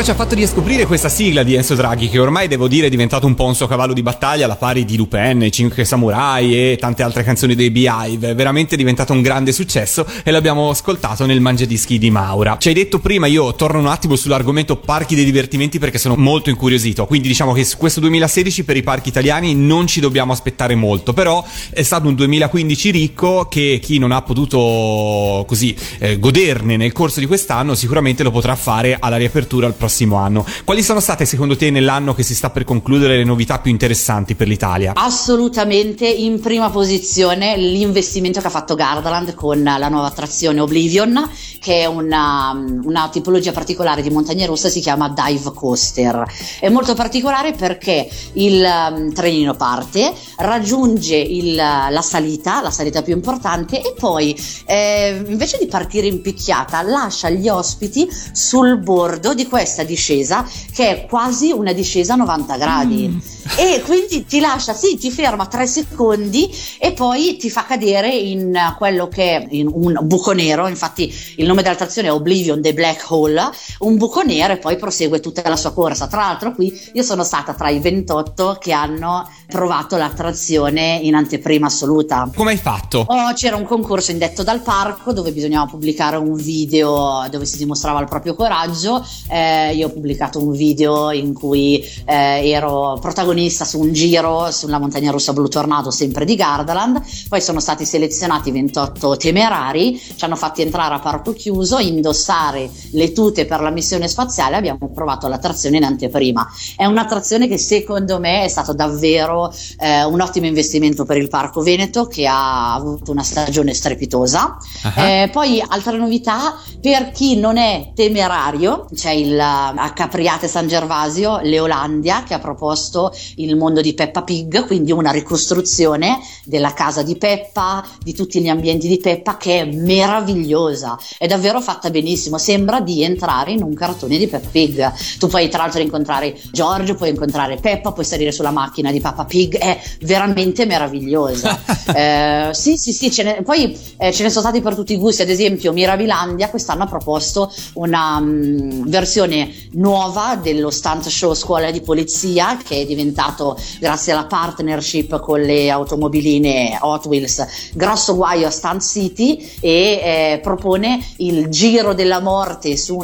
ci 0.04 0.10
ha 0.10 0.14
fatto 0.14 0.34
riscoprire 0.34 0.84
questa 0.84 1.08
sigla 1.08 1.42
di 1.42 1.54
Enzo 1.54 1.74
Draghi 1.74 2.10
che 2.10 2.18
ormai 2.18 2.46
devo 2.46 2.68
dire 2.68 2.88
è 2.88 2.90
diventato 2.90 3.26
un 3.26 3.34
po' 3.34 3.46
un 3.46 3.54
suo 3.54 3.66
cavallo 3.66 3.94
di 3.94 4.02
battaglia 4.02 4.44
alla 4.44 4.56
pari 4.56 4.84
di 4.84 4.98
Lupin, 4.98 5.40
i 5.40 5.50
Cinque 5.50 5.86
Samurai 5.86 6.72
e 6.72 6.76
tante 6.78 7.02
altre 7.02 7.22
canzoni 7.22 7.54
dei 7.54 7.70
Beehive. 7.70 8.32
È 8.32 8.34
veramente 8.34 8.76
diventato 8.76 9.14
un 9.14 9.22
grande 9.22 9.50
successo 9.50 10.04
e 10.22 10.30
l'abbiamo 10.30 10.68
ascoltato 10.68 11.24
nel 11.24 11.40
Mangiadischi 11.40 11.96
di 11.96 12.10
Maura. 12.10 12.58
Ci 12.58 12.68
hai 12.68 12.74
detto 12.74 12.98
prima, 12.98 13.26
io 13.28 13.54
torno 13.54 13.78
un 13.78 13.86
attimo 13.86 14.14
sull'argomento 14.14 14.76
parchi 14.76 15.14
dei 15.14 15.24
divertimenti 15.24 15.78
perché 15.78 15.96
sono 15.96 16.16
molto 16.16 16.50
incuriosito. 16.50 17.06
Quindi 17.06 17.28
diciamo 17.28 17.54
che 17.54 17.64
su 17.64 17.78
questo 17.78 18.00
2016 18.00 18.62
per 18.64 18.76
i 18.76 18.82
parchi 18.82 19.08
italiani 19.08 19.54
non 19.54 19.86
ci 19.86 20.00
dobbiamo 20.00 20.34
aspettare 20.34 20.74
molto, 20.74 21.14
però 21.14 21.42
è 21.70 21.82
stato 21.82 22.08
un 22.08 22.14
2015 22.14 22.90
ricco 22.90 23.46
che 23.48 23.78
chi 23.80 23.96
non 23.96 24.12
ha 24.12 24.20
potuto 24.20 25.46
così 25.46 25.74
eh, 25.98 26.18
goderne 26.18 26.76
nel 26.76 26.92
corso 26.92 27.20
di 27.20 27.26
quest'anno 27.26 27.74
sicuramente 27.74 28.22
lo 28.22 28.30
potrà 28.30 28.54
fare 28.54 28.98
alla 29.00 29.16
riapertura 29.16 29.66
il 29.66 29.72
prossimo 29.72 29.92
anno. 30.16 30.44
Quali 30.64 30.82
sono 30.82 31.00
state 31.00 31.24
secondo 31.24 31.56
te 31.56 31.70
nell'anno 31.70 32.14
che 32.14 32.22
si 32.22 32.34
sta 32.34 32.50
per 32.50 32.64
concludere 32.64 33.16
le 33.16 33.24
novità 33.24 33.58
più 33.58 33.70
interessanti 33.70 34.34
per 34.34 34.48
l'Italia? 34.48 34.92
Assolutamente 34.94 36.06
in 36.08 36.40
prima 36.40 36.70
posizione 36.70 37.56
l'investimento 37.56 38.40
che 38.40 38.46
ha 38.46 38.50
fatto 38.50 38.74
Gardaland 38.74 39.34
con 39.34 39.62
la 39.62 39.88
nuova 39.88 40.06
attrazione 40.06 40.60
Oblivion, 40.60 41.30
che 41.60 41.80
è 41.80 41.86
una, 41.86 42.52
una 42.82 43.08
tipologia 43.08 43.52
particolare 43.52 44.02
di 44.02 44.10
montagna 44.10 44.46
russa, 44.46 44.68
si 44.68 44.80
chiama 44.80 45.08
Dive 45.08 45.52
Coaster. 45.54 46.24
È 46.60 46.68
molto 46.68 46.94
particolare 46.94 47.52
perché 47.52 48.08
il 48.34 48.62
um, 48.62 49.12
trenino 49.12 49.54
parte, 49.54 50.12
raggiunge 50.38 51.16
il- 51.16 51.54
la 51.54 52.02
salita, 52.02 52.60
la 52.60 52.70
salita 52.70 53.02
più 53.02 53.14
importante, 53.14 53.80
e 53.80 53.94
poi 53.96 54.36
eh, 54.66 55.22
invece 55.26 55.58
di 55.58 55.66
partire 55.66 56.06
in 56.06 56.20
picchiata 56.20 56.82
lascia 56.82 57.30
gli 57.30 57.48
ospiti 57.48 58.08
sul 58.32 58.78
bordo 58.78 59.34
di 59.34 59.46
questa 59.46 59.83
discesa 59.84 60.48
che 60.72 60.88
è 60.88 61.06
quasi 61.06 61.52
una 61.52 61.72
discesa 61.72 62.14
a 62.14 62.16
90 62.16 62.56
gradi 62.56 63.22
e 63.56 63.82
quindi 63.84 64.24
ti 64.24 64.40
lascia, 64.40 64.72
sì, 64.72 64.96
ti 64.96 65.10
ferma 65.10 65.46
tre 65.46 65.66
secondi 65.66 66.50
e 66.78 66.92
poi 66.92 67.36
ti 67.36 67.50
fa 67.50 67.64
cadere 67.64 68.08
in 68.14 68.74
quello 68.78 69.08
che 69.08 69.36
è 69.36 69.46
in 69.50 69.68
un 69.70 69.98
buco 70.02 70.32
nero, 70.32 70.66
infatti 70.66 71.12
il 71.36 71.46
nome 71.46 71.62
dell'attrazione 71.62 72.08
è 72.08 72.12
Oblivion 72.12 72.60
The 72.60 72.72
Black 72.72 73.10
Hole, 73.10 73.50
un 73.80 73.96
buco 73.96 74.22
nero 74.22 74.54
e 74.54 74.56
poi 74.56 74.76
prosegue 74.76 75.20
tutta 75.20 75.46
la 75.48 75.56
sua 75.56 75.72
corsa. 75.72 76.06
Tra 76.06 76.22
l'altro 76.22 76.54
qui 76.54 76.72
io 76.94 77.02
sono 77.02 77.22
stata 77.22 77.54
tra 77.54 77.68
i 77.68 77.78
28 77.78 78.58
che 78.60 78.72
hanno 78.72 79.28
provato 79.46 79.96
l'attrazione 79.96 80.98
in 81.02 81.14
anteprima 81.14 81.66
assoluta. 81.66 82.30
Come 82.34 82.52
hai 82.52 82.56
fatto? 82.56 83.04
Oh, 83.06 83.32
c'era 83.34 83.56
un 83.56 83.64
concorso 83.64 84.10
indetto 84.10 84.42
dal 84.42 84.62
parco 84.62 85.12
dove 85.12 85.32
bisognava 85.32 85.66
pubblicare 85.66 86.16
un 86.16 86.34
video 86.34 87.26
dove 87.30 87.44
si 87.44 87.58
dimostrava 87.58 88.00
il 88.00 88.08
proprio 88.08 88.34
coraggio. 88.34 89.04
Eh, 89.28 89.73
io 89.74 89.88
ho 89.88 89.90
pubblicato 89.90 90.42
un 90.42 90.52
video 90.52 91.10
in 91.10 91.32
cui 91.32 91.84
eh, 92.04 92.48
ero 92.50 92.98
protagonista 93.00 93.64
su 93.64 93.80
un 93.80 93.92
giro 93.92 94.50
sulla 94.50 94.78
montagna 94.78 95.10
russa 95.10 95.32
Blue 95.32 95.48
Tornado, 95.48 95.90
sempre 95.90 96.24
di 96.24 96.36
Gardaland. 96.36 97.02
Poi 97.28 97.40
sono 97.40 97.60
stati 97.60 97.84
selezionati 97.84 98.50
28 98.50 99.16
temerari, 99.16 100.00
ci 100.16 100.24
hanno 100.24 100.36
fatti 100.36 100.62
entrare 100.62 100.94
a 100.94 100.98
parco 100.98 101.32
chiuso, 101.32 101.78
indossare 101.78 102.70
le 102.92 103.12
tute 103.12 103.46
per 103.46 103.60
la 103.60 103.70
missione 103.70 104.08
spaziale. 104.08 104.56
Abbiamo 104.56 104.90
provato 104.92 105.28
l'attrazione 105.28 105.76
in 105.76 105.84
anteprima. 105.84 106.46
È 106.76 106.84
un'attrazione 106.84 107.48
che 107.48 107.58
secondo 107.58 108.18
me 108.18 108.44
è 108.44 108.48
stato 108.48 108.72
davvero 108.72 109.52
eh, 109.78 110.04
un 110.04 110.20
ottimo 110.20 110.46
investimento 110.46 111.04
per 111.04 111.16
il 111.16 111.28
Parco 111.28 111.62
Veneto 111.62 112.06
che 112.06 112.26
ha 112.26 112.74
avuto 112.74 113.10
una 113.10 113.22
stagione 113.22 113.74
strepitosa. 113.74 114.56
Ah. 114.82 115.06
Eh, 115.06 115.28
poi 115.30 115.62
altra 115.66 115.96
novità, 115.96 116.56
per 116.80 117.10
chi 117.10 117.36
non 117.36 117.56
è 117.56 117.92
temerario, 117.94 118.86
c'è 118.94 119.10
il, 119.10 119.40
a, 119.74 119.92
Capriate 119.92 120.48
San 120.48 120.66
Gervasio, 120.66 121.40
l'Eolandia, 121.42 122.22
che 122.22 122.34
ha 122.34 122.38
proposto 122.38 123.12
il 123.36 123.56
mondo 123.56 123.80
di 123.80 123.94
Peppa 123.94 124.22
Pig, 124.22 124.66
quindi 124.66 124.92
una 124.92 125.10
ricostruzione 125.10 126.18
della 126.44 126.72
casa 126.72 127.02
di 127.02 127.16
Peppa, 127.16 127.84
di 128.02 128.14
tutti 128.14 128.40
gli 128.40 128.48
ambienti 128.48 128.88
di 128.88 128.98
Peppa, 128.98 129.36
che 129.36 129.60
è 129.60 129.64
meravigliosa, 129.64 130.98
è 131.18 131.26
davvero 131.26 131.60
fatta 131.60 131.90
benissimo, 131.90 132.38
sembra 132.38 132.80
di 132.80 133.02
entrare 133.02 133.52
in 133.52 133.62
un 133.62 133.74
cartone 133.74 134.18
di 134.18 134.26
Peppa 134.26 134.48
Pig. 134.50 134.92
Tu 135.18 135.26
puoi 135.28 135.48
tra 135.48 135.62
l'altro 135.62 135.80
incontrare 135.80 136.36
Giorgio, 136.50 136.94
puoi 136.94 137.10
incontrare 137.10 137.56
Peppa, 137.56 137.92
puoi 137.92 138.04
salire 138.04 138.32
sulla 138.32 138.50
macchina 138.50 138.90
di 138.90 139.00
Peppa 139.00 139.24
Pig, 139.24 139.56
è 139.56 139.80
veramente 140.00 140.66
meravigliosa. 140.66 141.58
eh, 141.94 142.50
sì, 142.52 142.76
sì, 142.76 142.92
sì, 142.92 143.22
ne, 143.22 143.42
poi 143.42 143.76
eh, 143.98 144.12
ce 144.12 144.22
ne 144.22 144.30
sono 144.30 144.42
stati 144.44 144.60
per 144.60 144.74
tutti 144.74 144.92
i 144.92 144.96
gusti, 144.96 145.22
ad 145.22 145.30
esempio 145.30 145.72
Mirabilandia 145.72 146.48
quest'anno 146.48 146.84
ha 146.84 146.86
proposto 146.86 147.52
una 147.74 148.16
um, 148.16 148.88
versione 148.88 149.50
nuova 149.72 150.36
dello 150.36 150.70
stunt 150.70 151.08
show 151.08 151.34
Scuola 151.34 151.70
di 151.70 151.80
Polizia 151.80 152.56
che 152.56 152.82
è 152.82 152.86
diventato 152.86 153.58
grazie 153.80 154.12
alla 154.12 154.26
partnership 154.26 155.20
con 155.20 155.40
le 155.40 155.70
automobiline 155.70 156.78
Hot 156.80 157.06
Wheels 157.06 157.72
grosso 157.74 158.14
guaio 158.14 158.46
a 158.46 158.50
Stunt 158.50 158.82
City 158.82 159.50
e 159.60 159.70
eh, 159.70 160.40
propone 160.42 161.04
il 161.18 161.48
giro 161.48 161.94
della 161.94 162.20
morte 162.20 162.76
su, 162.76 163.02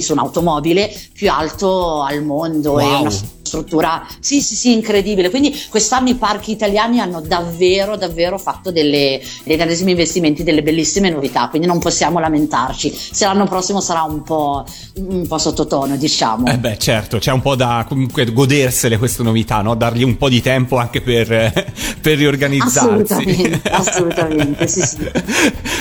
su 0.00 0.12
un'automobile 0.12 0.94
più 1.12 1.30
alto 1.30 2.02
al 2.02 2.22
mondo 2.22 2.72
wow. 2.72 3.08
Struttura. 3.48 4.06
Sì 4.20 4.40
sì 4.40 4.54
sì 4.54 4.72
incredibile. 4.72 5.30
Quindi 5.30 5.58
quest'anno 5.68 6.10
i 6.10 6.14
parchi 6.14 6.52
italiani 6.52 7.00
hanno 7.00 7.20
davvero 7.20 7.96
davvero 7.96 8.38
fatto 8.38 8.70
delle, 8.70 9.20
dei 9.44 9.56
grandissimi 9.56 9.90
investimenti 9.92 10.44
delle 10.44 10.62
bellissime 10.62 11.10
novità 11.10 11.48
quindi 11.48 11.66
non 11.66 11.78
possiamo 11.78 12.20
lamentarci. 12.20 12.94
Se 12.94 13.24
l'anno 13.24 13.46
prossimo 13.46 13.80
sarà 13.80 14.02
un 14.02 14.22
po', 14.22 14.64
un 14.96 15.26
po 15.26 15.38
sottotono 15.38 15.96
diciamo. 15.96 16.46
Eh 16.46 16.58
beh 16.58 16.78
certo 16.78 17.18
c'è 17.18 17.32
un 17.32 17.40
po' 17.40 17.54
da 17.54 17.84
comunque 17.88 18.30
godersele 18.32 18.98
queste 18.98 19.22
novità 19.22 19.62
no? 19.62 19.74
dargli 19.74 20.02
un 20.02 20.16
po' 20.16 20.28
di 20.28 20.40
tempo 20.40 20.76
anche 20.76 21.00
per, 21.00 21.26
per 22.00 22.16
riorganizzarsi. 22.18 23.12
Assolutamente 23.12 23.68
assolutamente 23.70 24.68
sì 24.68 24.82
sì. 24.82 25.10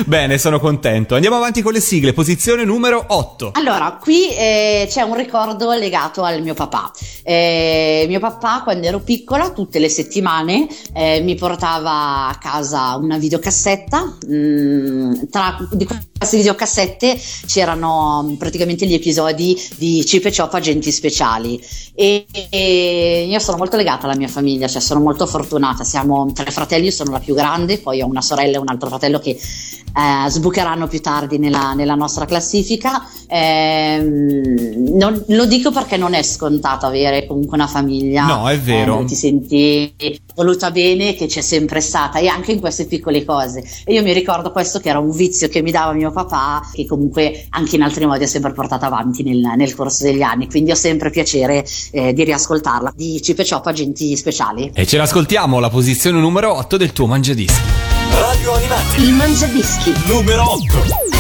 Bene 0.05 0.37
sono 0.37 0.59
contento. 0.59 1.15
Andiamo 1.15 1.35
avanti 1.35 1.61
con 1.61 1.73
le 1.73 1.81
sigle. 1.81 2.13
Posizione 2.13 2.63
numero 2.63 3.03
8 3.07 3.51
allora 3.53 3.97
qui 3.99 4.29
eh, 4.35 4.87
c'è 4.89 5.01
un 5.01 5.15
ricordo 5.15 5.71
legato 5.73 6.23
al 6.23 6.41
mio 6.41 6.53
papà. 6.53 6.91
Eh, 7.23 7.56
eh, 7.57 8.05
mio 8.07 8.19
papà 8.19 8.61
quando 8.63 8.85
ero 8.85 8.99
piccola 8.99 9.51
tutte 9.51 9.79
le 9.79 9.89
settimane 9.89 10.67
eh, 10.93 11.21
mi 11.21 11.35
portava 11.35 12.27
a 12.27 12.37
casa 12.39 12.95
una 12.95 13.17
videocassetta. 13.17 14.17
Mh, 14.27 14.35
mm, 14.35 15.13
tra 15.29 15.57
di 15.71 15.85
queste 15.85 16.37
videocassette 16.37 17.19
c'erano 17.45 18.35
praticamente 18.37 18.85
gli 18.85 18.93
episodi 18.93 19.59
di 19.77 20.03
Chip 20.05 20.25
e 20.25 20.33
Chop 20.35 20.53
Agenti 20.53 20.91
Speciali. 20.91 21.59
E, 21.95 22.25
e, 22.49 23.25
io 23.27 23.39
sono 23.39 23.57
molto 23.57 23.75
legata 23.75 24.05
alla 24.05 24.15
mia 24.15 24.27
famiglia 24.27 24.67
cioè 24.67 24.81
sono 24.81 24.99
molto 24.99 25.25
fortunata. 25.25 25.83
Siamo 25.83 26.31
tre 26.33 26.51
fratelli 26.51 26.85
io 26.85 26.91
sono 26.91 27.11
la 27.11 27.19
più 27.19 27.33
grande 27.33 27.79
poi 27.79 28.01
ho 28.01 28.07
una 28.07 28.21
sorella 28.21 28.57
e 28.57 28.59
un 28.59 28.69
altro 28.69 28.89
fratello 28.89 29.19
che 29.19 29.37
eh, 29.97 30.29
sbucheranno 30.29 30.87
più 30.87 31.01
tardi 31.01 31.39
nella, 31.39 31.73
nella 31.73 31.95
nostra 31.95 32.25
classifica. 32.25 33.03
Eh, 33.27 33.99
non, 33.99 35.23
lo 35.27 35.45
dico 35.45 35.71
perché 35.71 35.97
non 35.97 36.13
è 36.13 36.21
scontato 36.21 36.85
avere 36.85 37.25
comunque 37.25 37.57
una 37.57 37.65
famiglia. 37.65 38.27
No, 38.27 38.47
è 38.47 38.59
vero. 38.59 38.99
Eh, 39.01 39.05
ti 39.05 39.15
senti 39.15 39.93
voluta 40.35 40.69
bene, 40.69 41.15
che 41.15 41.25
c'è 41.25 41.41
sempre 41.41 41.81
stata 41.81 42.19
e 42.19 42.27
anche 42.27 42.51
in 42.51 42.59
queste 42.59 42.85
piccole 42.85 43.25
cose. 43.25 43.63
E 43.83 43.93
io 43.93 44.03
mi 44.03 44.13
ricordo 44.13 44.51
questo 44.51 44.79
che 44.79 44.89
era 44.89 44.99
un 44.99 45.09
vizio 45.09 45.47
che 45.49 45.63
mi 45.63 45.71
dava 45.71 45.93
mio 45.93 46.11
papà, 46.11 46.61
che 46.71 46.85
comunque 46.85 47.47
anche 47.49 47.75
in 47.75 47.81
altri 47.81 48.05
modi 48.05 48.23
ha 48.23 48.27
sempre 48.27 48.53
portato 48.53 48.85
avanti 48.85 49.23
nel, 49.23 49.53
nel 49.55 49.73
corso 49.73 50.03
degli 50.03 50.21
anni. 50.21 50.47
Quindi 50.47 50.69
ho 50.69 50.75
sempre 50.75 51.09
piacere 51.09 51.65
eh, 51.91 52.13
di 52.13 52.23
riascoltarla. 52.23 52.93
Di 52.95 53.19
Cipe 53.19 53.43
Chop 53.47 53.65
Agenti 53.65 54.15
Speciali. 54.15 54.69
E 54.75 54.85
ce 54.85 54.97
l'ascoltiamo, 54.97 55.59
la 55.59 55.69
posizione 55.69 56.19
numero 56.19 56.55
8 56.55 56.77
del 56.77 56.93
tuo 56.93 57.07
Mangiadischi. 57.07 57.96
Radio 58.13 58.53
Animati. 58.53 59.01
Il 59.01 59.13
Mangiadischi. 59.13 59.93
Numero 60.05 60.43
8. 60.43 61.16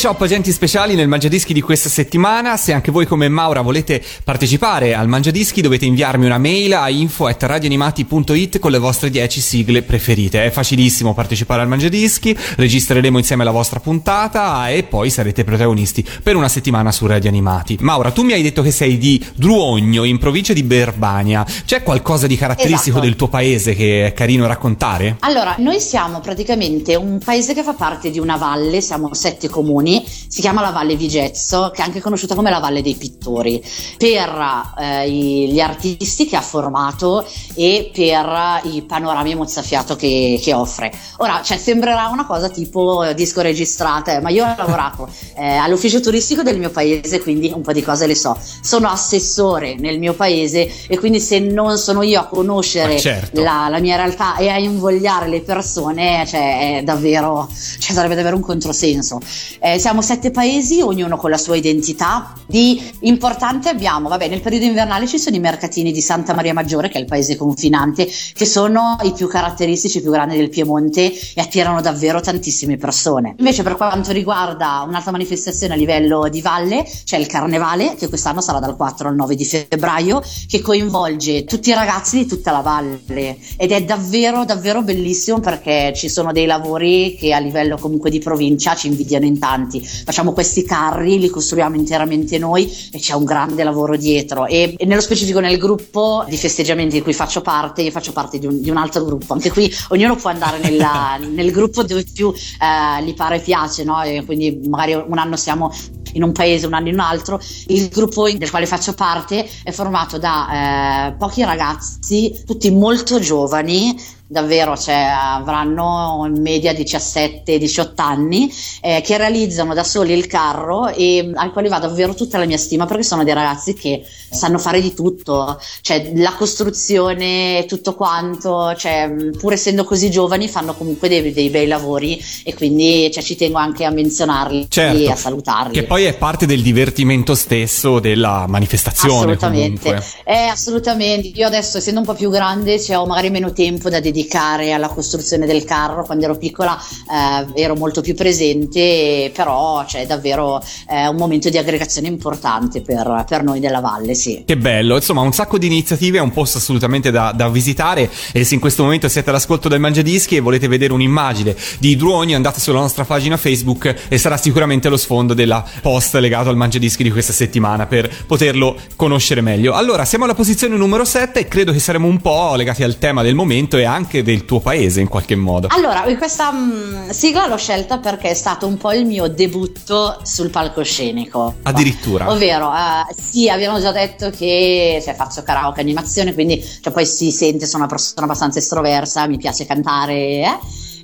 Chop 0.00 0.20
Agenti 0.20 0.52
Speciali 0.52 0.94
nel 0.94 1.08
Mangiadischi 1.08 1.52
di 1.52 1.60
questa 1.60 1.88
settimana. 1.88 2.56
Se 2.56 2.72
anche 2.72 2.92
voi 2.92 3.04
come 3.04 3.28
Maura 3.28 3.62
volete 3.62 4.00
partecipare 4.22 4.94
al 4.94 5.08
Mangiadischi 5.08 5.60
dovete 5.60 5.86
inviarmi 5.86 6.24
una 6.24 6.38
mail 6.38 6.74
a 6.74 6.88
info.radioanimati.it 6.88 8.60
con 8.60 8.70
le 8.70 8.78
vostre 8.78 9.10
10 9.10 9.40
sigle 9.40 9.82
preferite. 9.82 10.44
È 10.44 10.50
facilissimo 10.50 11.14
partecipare 11.14 11.62
al 11.62 11.68
Mangiadischi, 11.68 12.36
registreremo 12.56 13.18
insieme 13.18 13.42
la 13.42 13.50
vostra 13.50 13.80
puntata 13.80 14.68
e 14.70 14.84
poi 14.84 15.10
sarete 15.10 15.42
protagonisti 15.42 16.06
per 16.22 16.36
una 16.36 16.48
settimana 16.48 16.92
su 16.92 17.04
Radio 17.06 17.28
Animati. 17.28 17.76
Maura, 17.80 18.12
tu 18.12 18.22
mi 18.22 18.34
hai 18.34 18.42
detto 18.42 18.62
che 18.62 18.70
sei 18.70 18.98
di 18.98 19.20
Druogno, 19.34 20.04
in 20.04 20.18
provincia 20.18 20.52
di 20.52 20.62
Verbania. 20.62 21.44
C'è 21.64 21.82
qualcosa 21.82 22.28
di 22.28 22.36
caratteristico 22.36 22.98
Esatto. 22.98 23.04
del 23.04 23.16
tuo 23.16 23.26
paese 23.26 23.74
che 23.74 24.06
è 24.06 24.12
carino 24.12 24.46
raccontare? 24.46 25.16
Allora, 25.20 25.56
noi 25.58 25.80
siamo 25.80 26.20
praticamente 26.20 26.94
un 26.94 27.18
paese 27.18 27.52
che 27.52 27.64
fa 27.64 27.72
parte 27.72 28.10
di 28.10 28.20
una 28.20 28.36
valle, 28.36 28.80
siamo 28.80 29.12
sette 29.12 29.48
comuni, 29.48 29.86
si 30.28 30.40
chiama 30.40 30.60
la 30.60 30.70
Valle 30.70 30.96
Vigezzo, 30.96 31.70
che 31.74 31.82
è 31.82 31.84
anche 31.84 32.00
conosciuta 32.00 32.34
come 32.34 32.50
la 32.50 32.58
Valle 32.58 32.82
dei 32.82 32.94
Pittori, 32.94 33.62
per 33.96 34.72
eh, 34.78 35.10
gli 35.10 35.60
artisti 35.60 36.26
che 36.26 36.36
ha 36.36 36.42
formato 36.42 37.26
e 37.54 37.90
per 37.92 38.60
i 38.64 38.82
panorami 38.82 39.34
mozzafiato 39.34 39.96
che, 39.96 40.38
che 40.42 40.52
offre. 40.52 40.92
Ora, 41.18 41.40
cioè, 41.42 41.56
sembrerà 41.56 42.08
una 42.08 42.26
cosa 42.26 42.48
tipo 42.48 43.04
eh, 43.04 43.14
disco 43.14 43.40
registrata, 43.40 44.16
eh, 44.16 44.20
ma 44.20 44.30
io 44.30 44.44
ho 44.44 44.54
lavorato 44.56 45.08
eh, 45.36 45.56
all'ufficio 45.56 46.00
turistico 46.00 46.42
del 46.42 46.58
mio 46.58 46.70
paese, 46.70 47.20
quindi 47.20 47.50
un 47.54 47.62
po' 47.62 47.72
di 47.72 47.82
cose 47.82 48.06
le 48.06 48.14
so. 48.14 48.36
Sono 48.60 48.88
assessore 48.88 49.76
nel 49.76 49.98
mio 49.98 50.14
paese 50.14 50.70
e 50.86 50.98
quindi 50.98 51.20
se 51.20 51.38
non 51.38 51.78
sono 51.78 52.02
io 52.02 52.20
a 52.20 52.26
conoscere 52.26 52.98
certo. 52.98 53.42
la, 53.42 53.68
la 53.68 53.78
mia 53.78 53.96
realtà 53.96 54.36
e 54.36 54.48
a 54.48 54.58
invogliare 54.58 55.28
le 55.28 55.40
persone, 55.40 56.24
cioè, 56.26 56.78
è 56.78 56.82
davvero, 56.82 57.48
cioè, 57.78 57.94
sarebbe 57.94 58.14
davvero 58.14 58.36
un 58.36 58.42
controsenso. 58.42 59.20
Eh, 59.60 59.77
siamo 59.78 60.02
sette 60.02 60.30
paesi, 60.30 60.80
ognuno 60.80 61.16
con 61.16 61.30
la 61.30 61.38
sua 61.38 61.56
identità. 61.56 62.32
Di 62.46 62.80
importante 63.00 63.68
abbiamo, 63.68 64.08
vabbè, 64.08 64.28
nel 64.28 64.40
periodo 64.40 64.64
invernale 64.64 65.06
ci 65.06 65.18
sono 65.18 65.36
i 65.36 65.40
mercatini 65.40 65.92
di 65.92 66.00
Santa 66.00 66.34
Maria 66.34 66.52
Maggiore, 66.52 66.88
che 66.88 66.98
è 66.98 67.00
il 67.00 67.06
paese 67.06 67.36
confinante, 67.36 68.06
che 68.06 68.46
sono 68.46 68.96
i 69.02 69.12
più 69.12 69.28
caratteristici, 69.28 69.98
i 69.98 70.00
più 70.00 70.10
grandi 70.10 70.36
del 70.36 70.48
Piemonte 70.48 71.12
e 71.12 71.40
attirano 71.40 71.80
davvero 71.80 72.20
tantissime 72.20 72.76
persone. 72.76 73.34
Invece 73.38 73.62
per 73.62 73.76
quanto 73.76 74.12
riguarda 74.12 74.84
un'altra 74.86 75.12
manifestazione 75.12 75.74
a 75.74 75.76
livello 75.76 76.28
di 76.28 76.40
valle, 76.40 76.84
c'è 77.04 77.18
il 77.18 77.26
Carnevale, 77.26 77.94
che 77.96 78.08
quest'anno 78.08 78.40
sarà 78.40 78.58
dal 78.58 78.76
4 78.76 79.08
al 79.08 79.14
9 79.14 79.34
di 79.34 79.44
febbraio, 79.44 80.22
che 80.48 80.60
coinvolge 80.60 81.44
tutti 81.44 81.70
i 81.70 81.74
ragazzi 81.74 82.18
di 82.18 82.26
tutta 82.26 82.50
la 82.50 82.60
valle 82.60 83.36
ed 83.56 83.72
è 83.72 83.82
davvero, 83.84 84.44
davvero 84.44 84.82
bellissimo 84.82 85.40
perché 85.40 85.92
ci 85.94 86.08
sono 86.08 86.32
dei 86.32 86.46
lavori 86.46 87.16
che 87.18 87.32
a 87.32 87.38
livello 87.38 87.76
comunque 87.76 88.10
di 88.10 88.18
provincia 88.18 88.74
ci 88.74 88.86
invidiano 88.86 89.26
in 89.26 89.38
tanti. 89.38 89.67
Facciamo 89.68 90.32
questi 90.32 90.64
carri, 90.64 91.18
li 91.18 91.28
costruiamo 91.28 91.76
interamente 91.76 92.38
noi 92.38 92.70
e 92.90 92.98
c'è 92.98 93.14
un 93.14 93.24
grande 93.24 93.62
lavoro 93.62 93.96
dietro. 93.96 94.46
E, 94.46 94.74
e 94.76 94.86
nello 94.86 95.00
specifico 95.00 95.40
nel 95.40 95.58
gruppo 95.58 96.24
di 96.28 96.36
festeggiamenti 96.36 96.96
di 96.96 97.02
cui 97.02 97.12
faccio 97.12 97.40
parte, 97.42 97.82
io 97.82 97.90
faccio 97.90 98.12
parte 98.12 98.38
di 98.38 98.46
un, 98.46 98.60
di 98.60 98.70
un 98.70 98.76
altro 98.76 99.04
gruppo. 99.04 99.34
Anche 99.34 99.50
qui 99.50 99.72
ognuno 99.88 100.16
può 100.16 100.30
andare 100.30 100.58
nella, 100.58 101.18
nel 101.28 101.50
gruppo 101.50 101.82
dove 101.82 102.04
più 102.12 102.32
eh, 102.32 103.04
gli 103.04 103.14
pare 103.14 103.36
e 103.36 103.40
piace, 103.40 103.84
no? 103.84 104.02
E 104.02 104.24
quindi 104.24 104.60
magari 104.68 104.94
un 104.94 105.18
anno 105.18 105.36
siamo 105.36 105.72
in 106.12 106.22
un 106.22 106.32
paese, 106.32 106.66
un 106.66 106.74
anno 106.74 106.88
in 106.88 106.94
un 106.94 107.00
altro. 107.00 107.40
Il 107.66 107.88
gruppo 107.88 108.30
del 108.30 108.50
quale 108.50 108.66
faccio 108.66 108.94
parte 108.94 109.48
è 109.62 109.70
formato 109.70 110.18
da 110.18 111.08
eh, 111.08 111.12
pochi 111.16 111.44
ragazzi, 111.44 112.42
tutti 112.46 112.70
molto 112.70 113.18
giovani, 113.18 113.96
davvero 114.30 114.76
cioè, 114.76 114.94
avranno 114.94 116.24
in 116.26 116.42
media 116.42 116.72
17-18 116.72 117.88
anni 117.96 118.52
eh, 118.82 119.00
che 119.00 119.16
realizzano 119.16 119.72
da 119.72 119.82
soli 119.82 120.12
il 120.12 120.26
carro 120.26 120.88
e 120.88 121.30
ai 121.34 121.50
quali 121.50 121.68
va 121.68 121.78
davvero 121.78 122.14
tutta 122.14 122.36
la 122.36 122.44
mia 122.44 122.58
stima 122.58 122.84
perché 122.84 123.02
sono 123.02 123.24
dei 123.24 123.32
ragazzi 123.32 123.72
che 123.72 124.04
sanno 124.30 124.58
fare 124.58 124.82
di 124.82 124.92
tutto. 124.92 125.58
Cioè 125.80 126.12
la 126.16 126.34
costruzione 126.34 127.64
tutto 127.66 127.94
quanto 127.94 128.74
cioè, 128.76 129.10
pur 129.38 129.54
essendo 129.54 129.84
così 129.84 130.10
giovani 130.10 130.46
fanno 130.46 130.74
comunque 130.74 131.08
dei, 131.08 131.32
dei 131.32 131.48
bei 131.48 131.66
lavori 131.66 132.22
e 132.44 132.54
quindi 132.54 133.10
cioè, 133.10 133.22
ci 133.22 133.34
tengo 133.34 133.56
anche 133.56 133.84
a 133.84 133.90
menzionarli 133.90 134.66
certo, 134.68 134.98
e 134.98 135.10
a 135.10 135.16
salutarli. 135.16 135.72
Che 135.72 135.84
poi 135.84 136.04
è 136.04 136.12
parte 136.12 136.44
del 136.44 136.60
divertimento 136.60 137.34
stesso 137.34 137.98
della 137.98 138.44
manifestazione 138.46 139.32
assolutamente. 139.32 140.02
Eh, 140.24 140.34
assolutamente. 140.34 141.28
Io 141.28 141.46
adesso 141.46 141.78
essendo 141.78 142.00
un 142.00 142.06
po' 142.06 142.14
più 142.14 142.28
grande 142.28 142.78
cioè, 142.78 142.98
ho 142.98 143.06
magari 143.06 143.30
meno 143.30 143.52
tempo 143.52 143.88
da 143.88 144.00
dedicare 144.00 144.16
dedicare 144.18 144.72
alla 144.72 144.88
costruzione 144.88 145.46
del 145.46 145.64
carro. 145.64 146.04
Quando 146.04 146.24
ero 146.24 146.36
piccola 146.36 146.76
eh, 146.76 147.62
ero 147.62 147.76
molto 147.76 148.00
più 148.00 148.14
presente, 148.14 149.30
però 149.32 149.84
c'è 149.86 150.06
davvero 150.06 150.60
eh, 150.90 151.06
un 151.06 151.16
momento 151.16 151.48
di 151.48 151.58
aggregazione 151.58 152.08
importante 152.08 152.82
per, 152.82 153.24
per, 153.28 153.44
noi 153.44 153.60
della 153.60 153.80
valle. 153.80 154.14
Sì. 154.14 154.42
Che 154.44 154.56
bello, 154.56 154.96
insomma, 154.96 155.20
un 155.20 155.32
sacco 155.32 155.58
di 155.58 155.66
iniziative, 155.66 156.18
è 156.18 156.20
un 156.20 156.32
posto 156.32 156.58
assolutamente 156.58 157.10
da, 157.10 157.32
da, 157.32 157.48
visitare. 157.48 158.10
E 158.32 158.44
se 158.44 158.54
in 158.54 158.60
questo 158.60 158.82
momento 158.82 159.08
siete 159.08 159.30
all'ascolto 159.30 159.68
del 159.68 159.80
Mangiadischi 159.80 160.36
e 160.36 160.40
volete 160.40 160.66
vedere 160.66 160.92
un'immagine 160.92 161.54
di 161.78 161.94
Druogno, 161.96 162.34
andate 162.34 162.60
sulla 162.60 162.80
nostra 162.80 163.04
pagina 163.04 163.36
Facebook 163.36 163.94
e 164.08 164.18
sarà 164.18 164.36
sicuramente 164.36 164.88
lo 164.88 164.96
sfondo 164.96 165.34
della 165.34 165.64
post 165.80 166.14
legato 166.16 166.48
al 166.48 166.56
Mangiadischi 166.56 167.02
di 167.02 167.10
questa 167.10 167.32
settimana 167.32 167.86
per 167.86 168.10
poterlo 168.26 168.76
conoscere 168.96 169.40
meglio. 169.40 169.74
Allora, 169.74 170.04
siamo 170.04 170.24
alla 170.24 170.34
posizione 170.34 170.76
numero 170.76 171.04
7 171.04 171.40
e 171.40 171.48
credo 171.48 171.72
che 171.72 171.78
saremo 171.78 172.06
un 172.06 172.20
po' 172.20 172.54
legati 172.54 172.82
al 172.82 172.98
tema 172.98 173.22
del 173.22 173.34
momento 173.34 173.76
e 173.76 173.84
anche 173.84 174.07
anche 174.08 174.22
del 174.22 174.46
tuo 174.46 174.60
paese 174.60 175.00
in 175.00 175.08
qualche 175.08 175.36
modo. 175.36 175.68
Allora, 175.70 176.02
questa 176.16 176.50
mh, 176.50 177.04
mm, 177.06 177.10
sigla 177.10 177.46
l'ho 177.46 177.58
scelta 177.58 177.98
perché 177.98 178.30
è 178.30 178.34
stato 178.34 178.66
un 178.66 178.78
po' 178.78 178.92
il 178.92 179.04
mio 179.04 179.28
debutto 179.28 180.18
sul 180.22 180.48
palcoscenico. 180.48 181.56
Addirittura. 181.62 182.30
Ovvero, 182.30 182.68
uh, 182.68 183.14
sì, 183.14 183.50
abbiamo 183.50 183.78
già 183.78 183.92
detto 183.92 184.30
che 184.30 185.00
cioè, 185.04 185.14
faccio 185.14 185.42
karaoke 185.42 185.82
animazione, 185.82 186.32
quindi 186.32 186.64
cioè, 186.80 186.92
poi 186.92 187.04
si 187.04 187.30
sente, 187.30 187.66
sono 187.66 187.82
una 187.84 187.92
persona 187.92 188.24
abbastanza 188.24 188.58
estroversa, 188.58 189.26
mi 189.26 189.36
piace 189.36 189.66
cantare, 189.66 190.14
eh? 190.14 190.58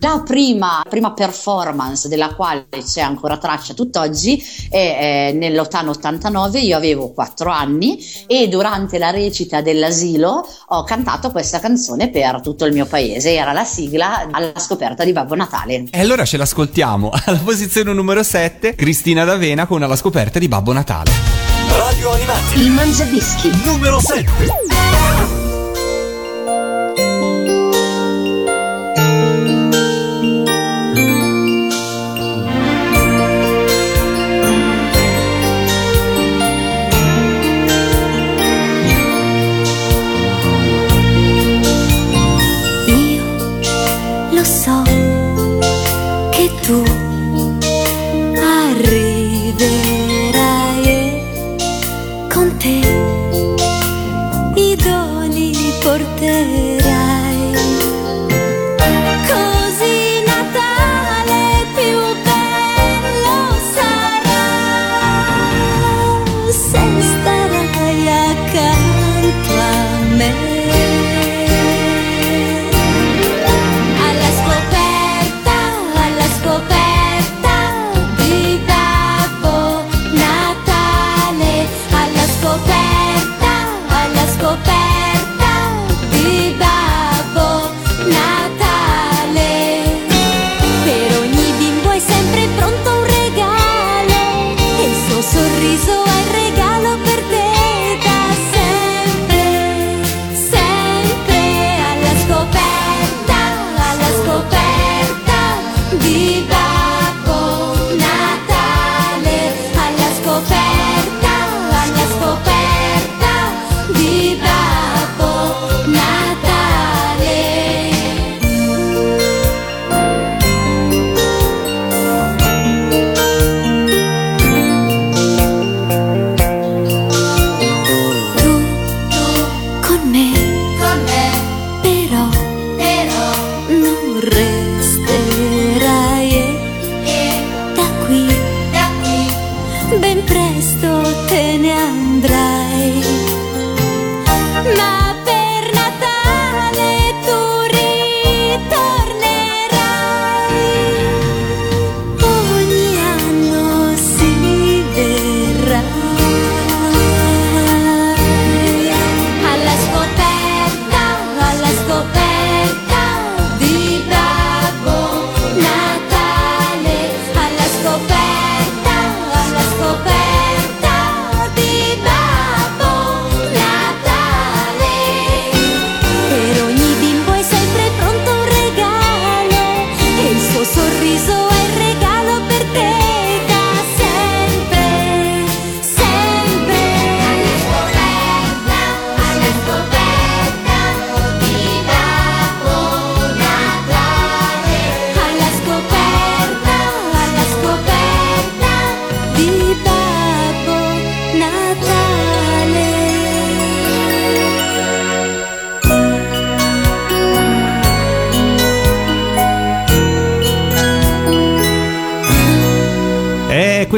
La 0.05 0.23
prima, 0.23 0.83
prima, 0.87 1.15
performance 1.15 2.09
della 2.09 2.35
quale 2.35 2.67
c'è 2.85 3.01
ancora 3.01 3.39
traccia 3.39 3.73
tutt'oggi 3.73 4.39
è 4.69 5.31
eh, 5.31 5.33
nell'80-89, 5.33 6.63
io 6.63 6.77
avevo 6.77 7.11
4 7.15 7.51
anni 7.51 7.99
e 8.27 8.47
durante 8.49 8.99
la 8.99 9.09
recita 9.09 9.63
dell'asilo 9.63 10.47
ho 10.67 10.85
cantato 10.85 11.31
questa 11.31 11.59
canzone 11.59 12.11
per 12.11 12.43
tutto 12.43 12.67
il 12.67 12.75
mio 12.75 12.85
paese, 12.85 13.33
era 13.33 13.53
la 13.53 13.65
sigla 13.65 14.29
alla 14.31 14.53
scoperta 14.59 15.05
di 15.05 15.13
Babbo 15.13 15.37
Natale. 15.37 15.87
E 15.91 16.01
allora 16.01 16.27
ce 16.27 16.37
l'ascoltiamo, 16.37 17.11
alla 17.25 17.39
posizione 17.39 17.91
numero 17.95 18.23
7, 18.23 18.75
Cristina 18.75 19.25
D'Avena 19.25 19.65
con 19.65 19.83
Alla 19.83 19.97
scoperta 19.97 20.39
di 20.39 20.49
Babbo 20.49 20.75
Natale. 20.75 21.13
Radio 21.71 22.11
Animati. 22.11 22.61
Il 22.61 22.71
Mangiadischi. 22.73 23.51
Numero 23.65 23.99
7. 24.01 25.44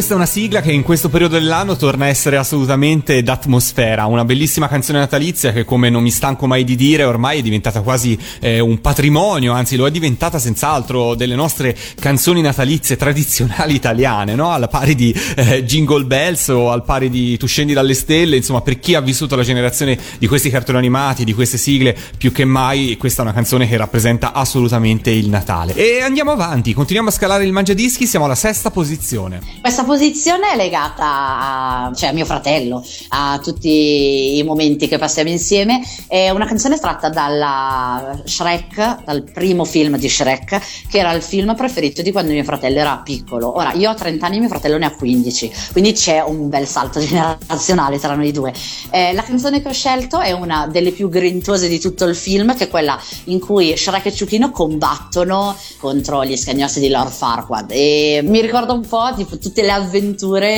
Questa 0.07 0.23
è 0.23 0.25
una 0.25 0.41
sigla 0.41 0.61
che 0.61 0.71
in 0.71 0.85
questo 0.85 1.09
periodo 1.09 1.35
dell'anno 1.35 1.75
torna 1.75 2.05
a 2.05 2.09
essere 2.09 2.37
assolutamente 2.37 3.25
d'atmosfera, 3.25 4.07
una 4.07 4.25
bellissima 4.25 4.69
canzone 4.69 5.01
natalizia 5.01 5.51
che 5.51 5.65
come 5.65 5.91
non 5.91 6.01
mi 6.01 6.13
stanco 6.13 6.47
mai 6.47 6.63
di 6.63 6.77
dire 6.77 7.03
ormai 7.03 7.41
è 7.41 7.43
diventata 7.43 7.81
quasi 7.81 8.17
eh, 8.39 8.61
un 8.61 8.81
patrimonio, 8.81 9.53
anzi 9.53 9.75
lo 9.75 9.85
è 9.85 9.91
diventata 9.91 10.39
senz'altro 10.39 11.17
delle 11.17 11.35
nostre 11.35 11.77
canzoni 11.99 12.41
natalizie 12.41 12.95
tradizionali 12.95 13.75
italiane, 13.75 14.37
no? 14.37 14.53
Alla 14.53 14.69
pari 14.69 14.95
di 14.95 15.13
eh, 15.35 15.65
Jingle 15.65 16.05
Bells 16.05 16.47
o 16.51 16.71
al 16.71 16.85
pari 16.85 17.11
di 17.11 17.37
Tu 17.37 17.49
scendi 17.49 17.73
dalle 17.73 17.95
stelle, 17.95 18.37
insomma 18.37 18.61
per 18.61 18.79
chi 18.79 18.95
ha 18.95 19.01
vissuto 19.01 19.35
la 19.35 19.43
generazione 19.43 19.99
di 20.21 20.29
questi 20.29 20.51
cartoni 20.51 20.79
animati, 20.79 21.25
di 21.25 21.33
queste 21.33 21.59
sigle, 21.59 21.97
più 22.17 22.31
che 22.31 22.45
mai 22.45 22.97
questa 22.97 23.23
è 23.23 23.25
una 23.25 23.35
canzone 23.35 23.67
che 23.67 23.77
rappresenta 23.77 24.33
assolutamente 24.33 25.11
il 25.11 25.29
Natale. 25.29 25.75
E 25.75 26.01
andiamo 26.01 26.31
avanti, 26.31 26.75
continuiamo 26.75 27.09
a 27.09 27.13
scalare 27.13 27.45
il 27.45 27.51
mangiadischi, 27.51 28.07
siamo 28.07 28.27
alla 28.27 28.37
sesta 28.37 28.71
posizione. 28.71 29.41
Questa 29.61 29.83
posizione 29.83 29.95
è 29.99 30.57
legata 30.57 31.05
a, 31.05 31.93
cioè, 31.95 32.11
a 32.11 32.13
mio 32.13 32.25
fratello, 32.25 32.85
a 33.09 33.39
tutti 33.43 34.37
i 34.37 34.43
momenti 34.43 34.89
che 34.89 34.99
passiamo 34.99 35.31
insieme. 35.31 35.81
È 36.07 36.31
una 36.31 36.47
canzone 36.47 36.79
tratta 36.79 37.09
dalla 37.09 38.21
Shrek, 38.25 39.05
dal 39.05 39.23
primo 39.25 39.65
film 39.65 39.97
di 39.97 40.09
Shrek, 40.09 40.61
che 40.89 40.99
era 40.99 41.13
il 41.13 41.23
film 41.23 41.55
preferito 41.55 42.03
di 42.03 42.13
quando 42.13 42.33
mio 42.33 42.45
fratello 42.45 42.79
era 42.79 42.99
piccolo. 42.99 43.57
Ora, 43.57 43.73
io 43.73 43.91
ho 43.91 43.95
30 43.95 44.27
anni, 44.27 44.39
mio 44.39 44.49
fratello 44.49 44.79
ne 44.79 44.87
ha 44.87 44.95
15, 44.95 45.53
quindi 45.73 45.93
c'è 45.93 46.21
un 46.21 46.49
bel 46.49 46.67
salto 46.67 47.01
generazionale 47.01 47.99
tra 47.99 48.15
noi 48.15 48.33
due. 48.33 48.53
Eh, 48.91 49.13
la 49.13 49.23
canzone 49.23 49.63
che 49.63 49.69
ho 49.69 49.73
scelto 49.73 50.21
è 50.21 50.33
una 50.33 50.67
delle 50.67 50.93
più 50.93 51.09
grintose 51.09 51.69
di 51.69 51.79
tutto 51.79 52.05
il 52.05 52.15
film, 52.17 52.57
che 52.57 52.65
è 52.65 52.69
quella 52.69 53.01
in 53.25 53.41
cui 53.41 53.77
Shrek 53.77 54.07
e 54.07 54.15
Ciuchino 54.15 54.51
combattono 54.51 55.57
contro 55.79 56.25
gli 56.25 56.37
scagnossi 56.37 56.81
di 56.81 56.89
Lord 56.89 57.11
Farquaad. 57.11 57.71
E 57.71 58.21
mi 58.25 58.41
ricordo 58.41 58.73
un 58.73 58.87
po' 58.87 59.13
tipo, 59.17 59.39
tutte 59.39 59.63
le 59.63 59.73
avventure 59.73 59.86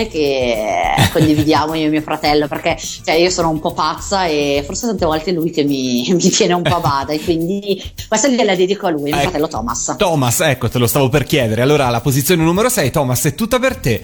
che 0.08 0.94
condividiamo 1.12 1.74
io 1.74 1.86
e 1.86 1.90
mio 1.90 2.00
fratello, 2.02 2.46
perché 2.48 2.76
cioè, 2.78 3.14
io 3.14 3.30
sono 3.30 3.50
un 3.50 3.60
po' 3.60 3.72
pazza 3.72 4.26
e 4.26 4.62
forse 4.66 4.86
tante 4.86 5.04
volte 5.06 5.30
è 5.30 5.32
lui 5.32 5.50
che 5.50 5.64
mi, 5.64 6.06
mi 6.12 6.30
tiene 6.30 6.54
un 6.54 6.62
po' 6.62 6.76
a 6.76 6.80
bada. 6.80 7.12
e 7.12 7.20
quindi 7.20 7.82
questa 8.06 8.28
gliela 8.28 8.54
dedico 8.54 8.86
a 8.86 8.90
lui, 8.90 9.02
mio 9.02 9.16
Eh, 9.16 9.22
fratello 9.22 9.48
Thomas. 9.48 9.94
Thomas, 9.96 10.40
ecco, 10.40 10.68
te 10.68 10.78
lo 10.78 10.86
stavo 10.86 11.08
per 11.08 11.24
chiedere. 11.24 11.62
Allora, 11.62 11.88
la 11.88 12.00
posizione 12.00 12.42
numero 12.42 12.68
6, 12.68 12.90
Thomas, 12.90 13.24
è 13.24 13.34
tutta 13.34 13.58
per 13.58 13.76
te. 13.76 14.02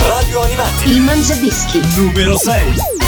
Radio 0.00 0.40
Animati. 0.42 0.90
Il 0.90 1.00
mangiadischi. 1.00 1.80
Numero 1.96 2.36
6. 2.36 3.07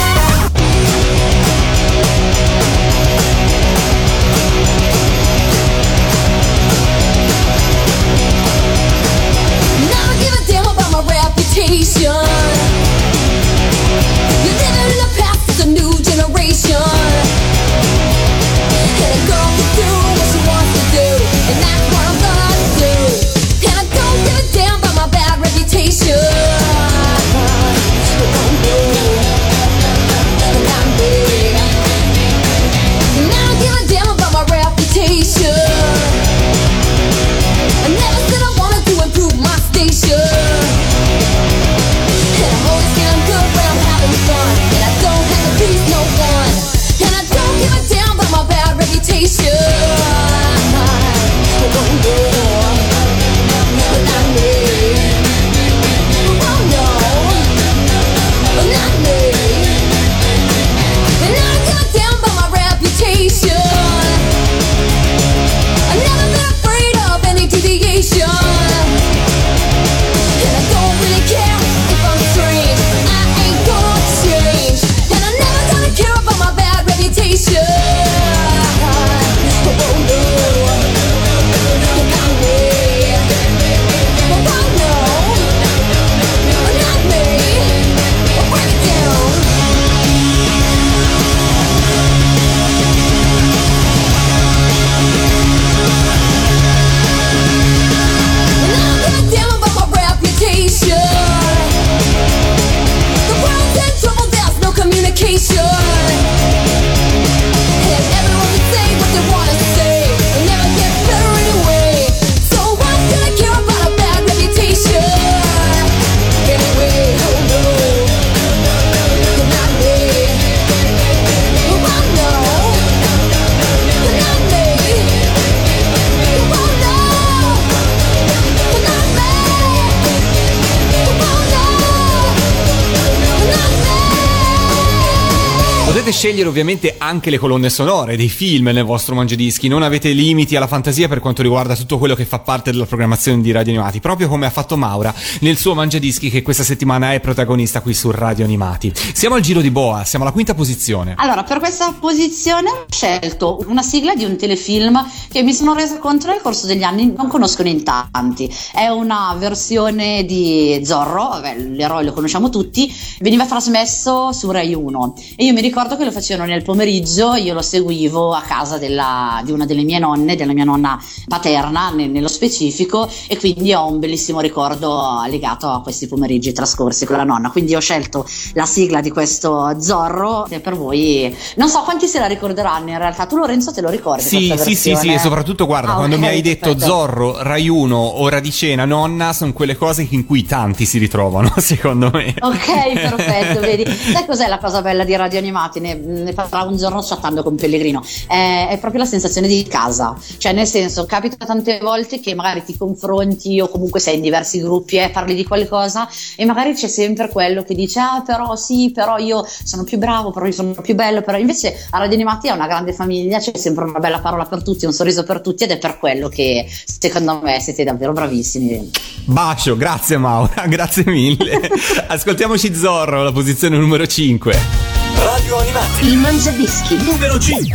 Potete 135.91 136.13
scegliere 136.13 136.47
ovviamente 136.47 136.95
anche 136.97 137.29
le 137.29 137.37
colonne 137.37 137.69
sonore 137.69 138.15
dei 138.15 138.29
film 138.29 138.69
nel 138.69 138.85
vostro 138.85 139.13
mangiadischi, 139.13 139.67
non 139.67 139.83
avete 139.83 140.11
limiti 140.11 140.55
alla 140.55 140.65
fantasia 140.65 141.09
per 141.09 141.19
quanto 141.19 141.41
riguarda 141.41 141.75
tutto 141.75 141.97
quello 141.97 142.15
che 142.15 142.23
fa 142.23 142.39
parte 142.39 142.71
della 142.71 142.85
programmazione 142.85 143.41
di 143.41 143.51
Radio 143.51 143.73
Animati, 143.73 143.99
proprio 143.99 144.29
come 144.29 144.45
ha 144.45 144.49
fatto 144.49 144.77
Maura 144.77 145.13
nel 145.41 145.57
suo 145.57 145.73
mangiadischi 145.73 146.29
che 146.29 146.43
questa 146.43 146.63
settimana 146.63 147.11
è 147.11 147.19
protagonista 147.19 147.81
qui 147.81 147.93
su 147.93 148.09
Radio 148.09 148.45
Animati. 148.45 148.93
Siamo 149.11 149.35
al 149.35 149.41
giro 149.41 149.59
di 149.59 149.69
boa, 149.69 150.05
siamo 150.05 150.23
alla 150.23 150.33
quinta 150.33 150.53
posizione. 150.53 151.15
Allora, 151.17 151.43
per 151.43 151.59
questa 151.59 151.91
posizione 151.91 152.69
ho 152.69 152.85
scelto 152.89 153.61
una 153.67 153.81
sigla 153.81 154.15
di 154.15 154.23
un 154.23 154.37
telefilm 154.37 155.05
che 155.29 155.43
mi 155.43 155.53
sono 155.53 155.73
resa 155.73 155.97
conto 155.97 156.27
nel 156.27 156.39
corso 156.41 156.67
degli 156.67 156.83
anni 156.83 157.13
non 157.13 157.27
conoscono 157.27 157.67
in 157.67 157.83
tanti. 157.83 158.49
È 158.71 158.87
una 158.87 159.35
versione 159.37 160.23
di 160.23 160.81
Zorro, 160.85 161.31
vabbè, 161.31 161.57
l'eroe 161.57 162.05
lo 162.05 162.13
conosciamo 162.13 162.47
tutti, 162.47 162.89
veniva 163.19 163.45
trasmesso 163.45 164.31
su 164.31 164.49
Rai 164.51 164.73
1 164.73 165.15
e 165.35 165.43
io 165.43 165.51
mi 165.51 165.59
ricordo 165.59 165.79
che 165.89 166.05
lo 166.05 166.11
facevano 166.11 166.47
nel 166.49 166.61
pomeriggio, 166.63 167.33
io 167.35 167.53
lo 167.53 167.61
seguivo 167.61 168.33
a 168.33 168.41
casa 168.41 168.77
della- 168.77 169.41
di 169.43 169.51
una 169.51 169.65
delle 169.65 169.83
mie 169.83 169.99
nonne, 169.99 170.35
della 170.35 170.53
mia 170.53 170.63
nonna 170.63 170.99
paterna 171.27 171.89
ne- 171.91 172.07
nello 172.07 172.27
specifico 172.27 173.09
e 173.27 173.37
quindi 173.37 173.73
ho 173.73 173.87
un 173.87 173.99
bellissimo 173.99 174.39
ricordo 174.39 175.23
legato 175.27 175.69
a 175.69 175.81
questi 175.81 176.07
pomeriggi 176.07 176.51
trascorsi 176.53 177.05
con 177.05 177.17
la 177.17 177.23
nonna. 177.23 177.49
Quindi 177.51 177.75
ho 177.75 177.79
scelto 177.79 178.25
la 178.53 178.65
sigla 178.65 179.01
di 179.01 179.09
questo 179.11 179.75
Zorro 179.81 180.45
che 180.49 180.59
per 180.59 180.75
voi 180.75 181.35
non 181.55 181.69
so 181.69 181.81
quanti 181.81 182.07
se 182.07 182.19
la 182.19 182.27
ricorderanno 182.27 182.89
in 182.89 182.97
realtà. 182.97 183.25
Tu 183.25 183.37
Lorenzo 183.37 183.71
te 183.71 183.81
lo 183.81 183.89
ricordi? 183.89 184.21
Sì, 184.23 184.53
sì, 184.57 184.75
sì, 184.75 184.95
sì, 184.95 185.13
e 185.13 185.19
soprattutto 185.19 185.65
guarda, 185.65 185.93
Ah, 185.93 185.95
quando 185.95 186.15
ok, 186.15 186.21
mi 186.21 186.27
hai 186.27 186.41
detto 186.41 186.69
perfetto. 186.69 186.85
Zorro, 186.85 187.41
Rai 187.43 187.67
1, 187.69 188.21
ora 188.21 188.39
di 188.39 188.51
cena, 188.51 188.85
nonna, 188.85 189.33
sono 189.33 189.53
quelle 189.53 189.75
cose 189.77 190.05
in 190.09 190.25
cui 190.25 190.43
tanti 190.45 190.85
si 190.85 190.97
ritrovano, 190.97 191.51
secondo 191.59 192.09
me. 192.13 192.33
Ok, 192.39 192.93
perfetto, 192.93 193.59
vedi. 193.61 193.85
Sai 194.11 194.25
cos'è 194.25 194.47
la 194.47 194.57
cosa 194.59 194.81
bella 194.81 195.03
di 195.03 195.15
Radio 195.15 195.39
Animati? 195.39 195.70
Ne 195.79 195.91
ne, 195.95 195.95
ne 195.95 196.33
parlavo 196.33 196.69
un 196.69 196.77
giorno 196.77 197.01
chattando 197.01 197.43
con 197.43 197.55
Pellegrino, 197.55 198.03
è, 198.27 198.67
è 198.69 198.77
proprio 198.79 199.01
la 199.01 199.07
sensazione 199.07 199.47
di 199.47 199.63
casa, 199.63 200.15
cioè 200.37 200.53
nel 200.53 200.67
senso 200.67 201.05
capita 201.05 201.45
tante 201.45 201.79
volte 201.81 202.19
che 202.19 202.33
magari 202.35 202.63
ti 202.63 202.77
confronti 202.77 203.59
o 203.59 203.67
comunque 203.67 203.99
sei 203.99 204.15
in 204.15 204.21
diversi 204.21 204.61
gruppi 204.61 204.97
e 204.97 205.09
parli 205.09 205.35
di 205.35 205.43
qualcosa 205.43 206.07
e 206.35 206.45
magari 206.45 206.73
c'è 206.73 206.87
sempre 206.87 207.29
quello 207.29 207.63
che 207.63 207.73
dice 207.73 207.99
ah 207.99 208.23
però 208.25 208.55
sì, 208.55 208.91
però 208.93 209.17
io 209.17 209.45
sono 209.63 209.83
più 209.83 209.97
bravo, 209.97 210.31
però 210.31 210.45
io 210.45 210.51
sono 210.51 210.73
più 210.81 210.95
bello, 210.95 211.21
però 211.21 211.37
invece 211.37 211.75
a 211.89 211.97
Radio 211.97 212.15
Animati 212.15 212.47
è 212.47 212.51
una 212.51 212.67
grande 212.67 212.93
famiglia, 212.93 213.39
c'è 213.39 213.51
sempre 213.55 213.83
una 213.83 213.99
bella 213.99 214.19
parola 214.19 214.45
per 214.45 214.63
tutti, 214.63 214.85
un 214.85 214.93
sorriso 214.93 215.23
per 215.23 215.41
tutti 215.41 215.63
ed 215.63 215.71
è 215.71 215.77
per 215.77 215.97
quello 215.97 216.29
che 216.29 216.65
secondo 216.85 217.41
me 217.43 217.59
siete 217.59 217.83
davvero 217.83 218.13
bravissimi. 218.13 218.91
Bacio, 219.25 219.75
grazie 219.75 220.17
Maura, 220.17 220.65
grazie 220.67 221.03
mille. 221.05 221.59
Ascoltiamoci 222.07 222.73
Zorro, 222.73 223.23
la 223.23 223.31
posizione 223.31 223.77
numero 223.77 224.05
5. 224.05 225.00
Radio 225.23 225.57
Animati. 225.57 226.07
Il 226.07 226.17
mangiadischi. 226.17 226.95
Numero 226.97 227.39
5. 227.39 227.69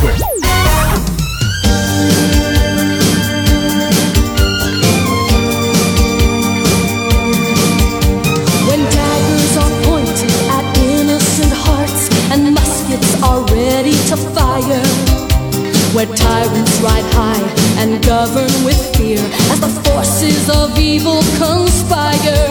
When 8.67 8.83
daggers 8.89 9.57
are 9.57 9.71
pointed 9.83 10.31
at 10.49 10.77
innocent 10.77 11.53
hearts 11.53 12.09
and 12.31 12.53
muskets 12.53 13.21
are 13.23 13.41
ready 13.53 13.95
to 14.09 14.17
fire. 14.35 14.83
Where 15.93 16.07
tyrants 16.07 16.79
ride 16.81 17.07
high 17.13 17.47
and 17.81 18.03
govern 18.05 18.51
with 18.63 18.79
fear 18.97 19.19
as 19.51 19.59
the 19.59 19.69
forces 19.89 20.49
of 20.49 20.77
evil 20.77 21.21
conspire. 21.39 22.46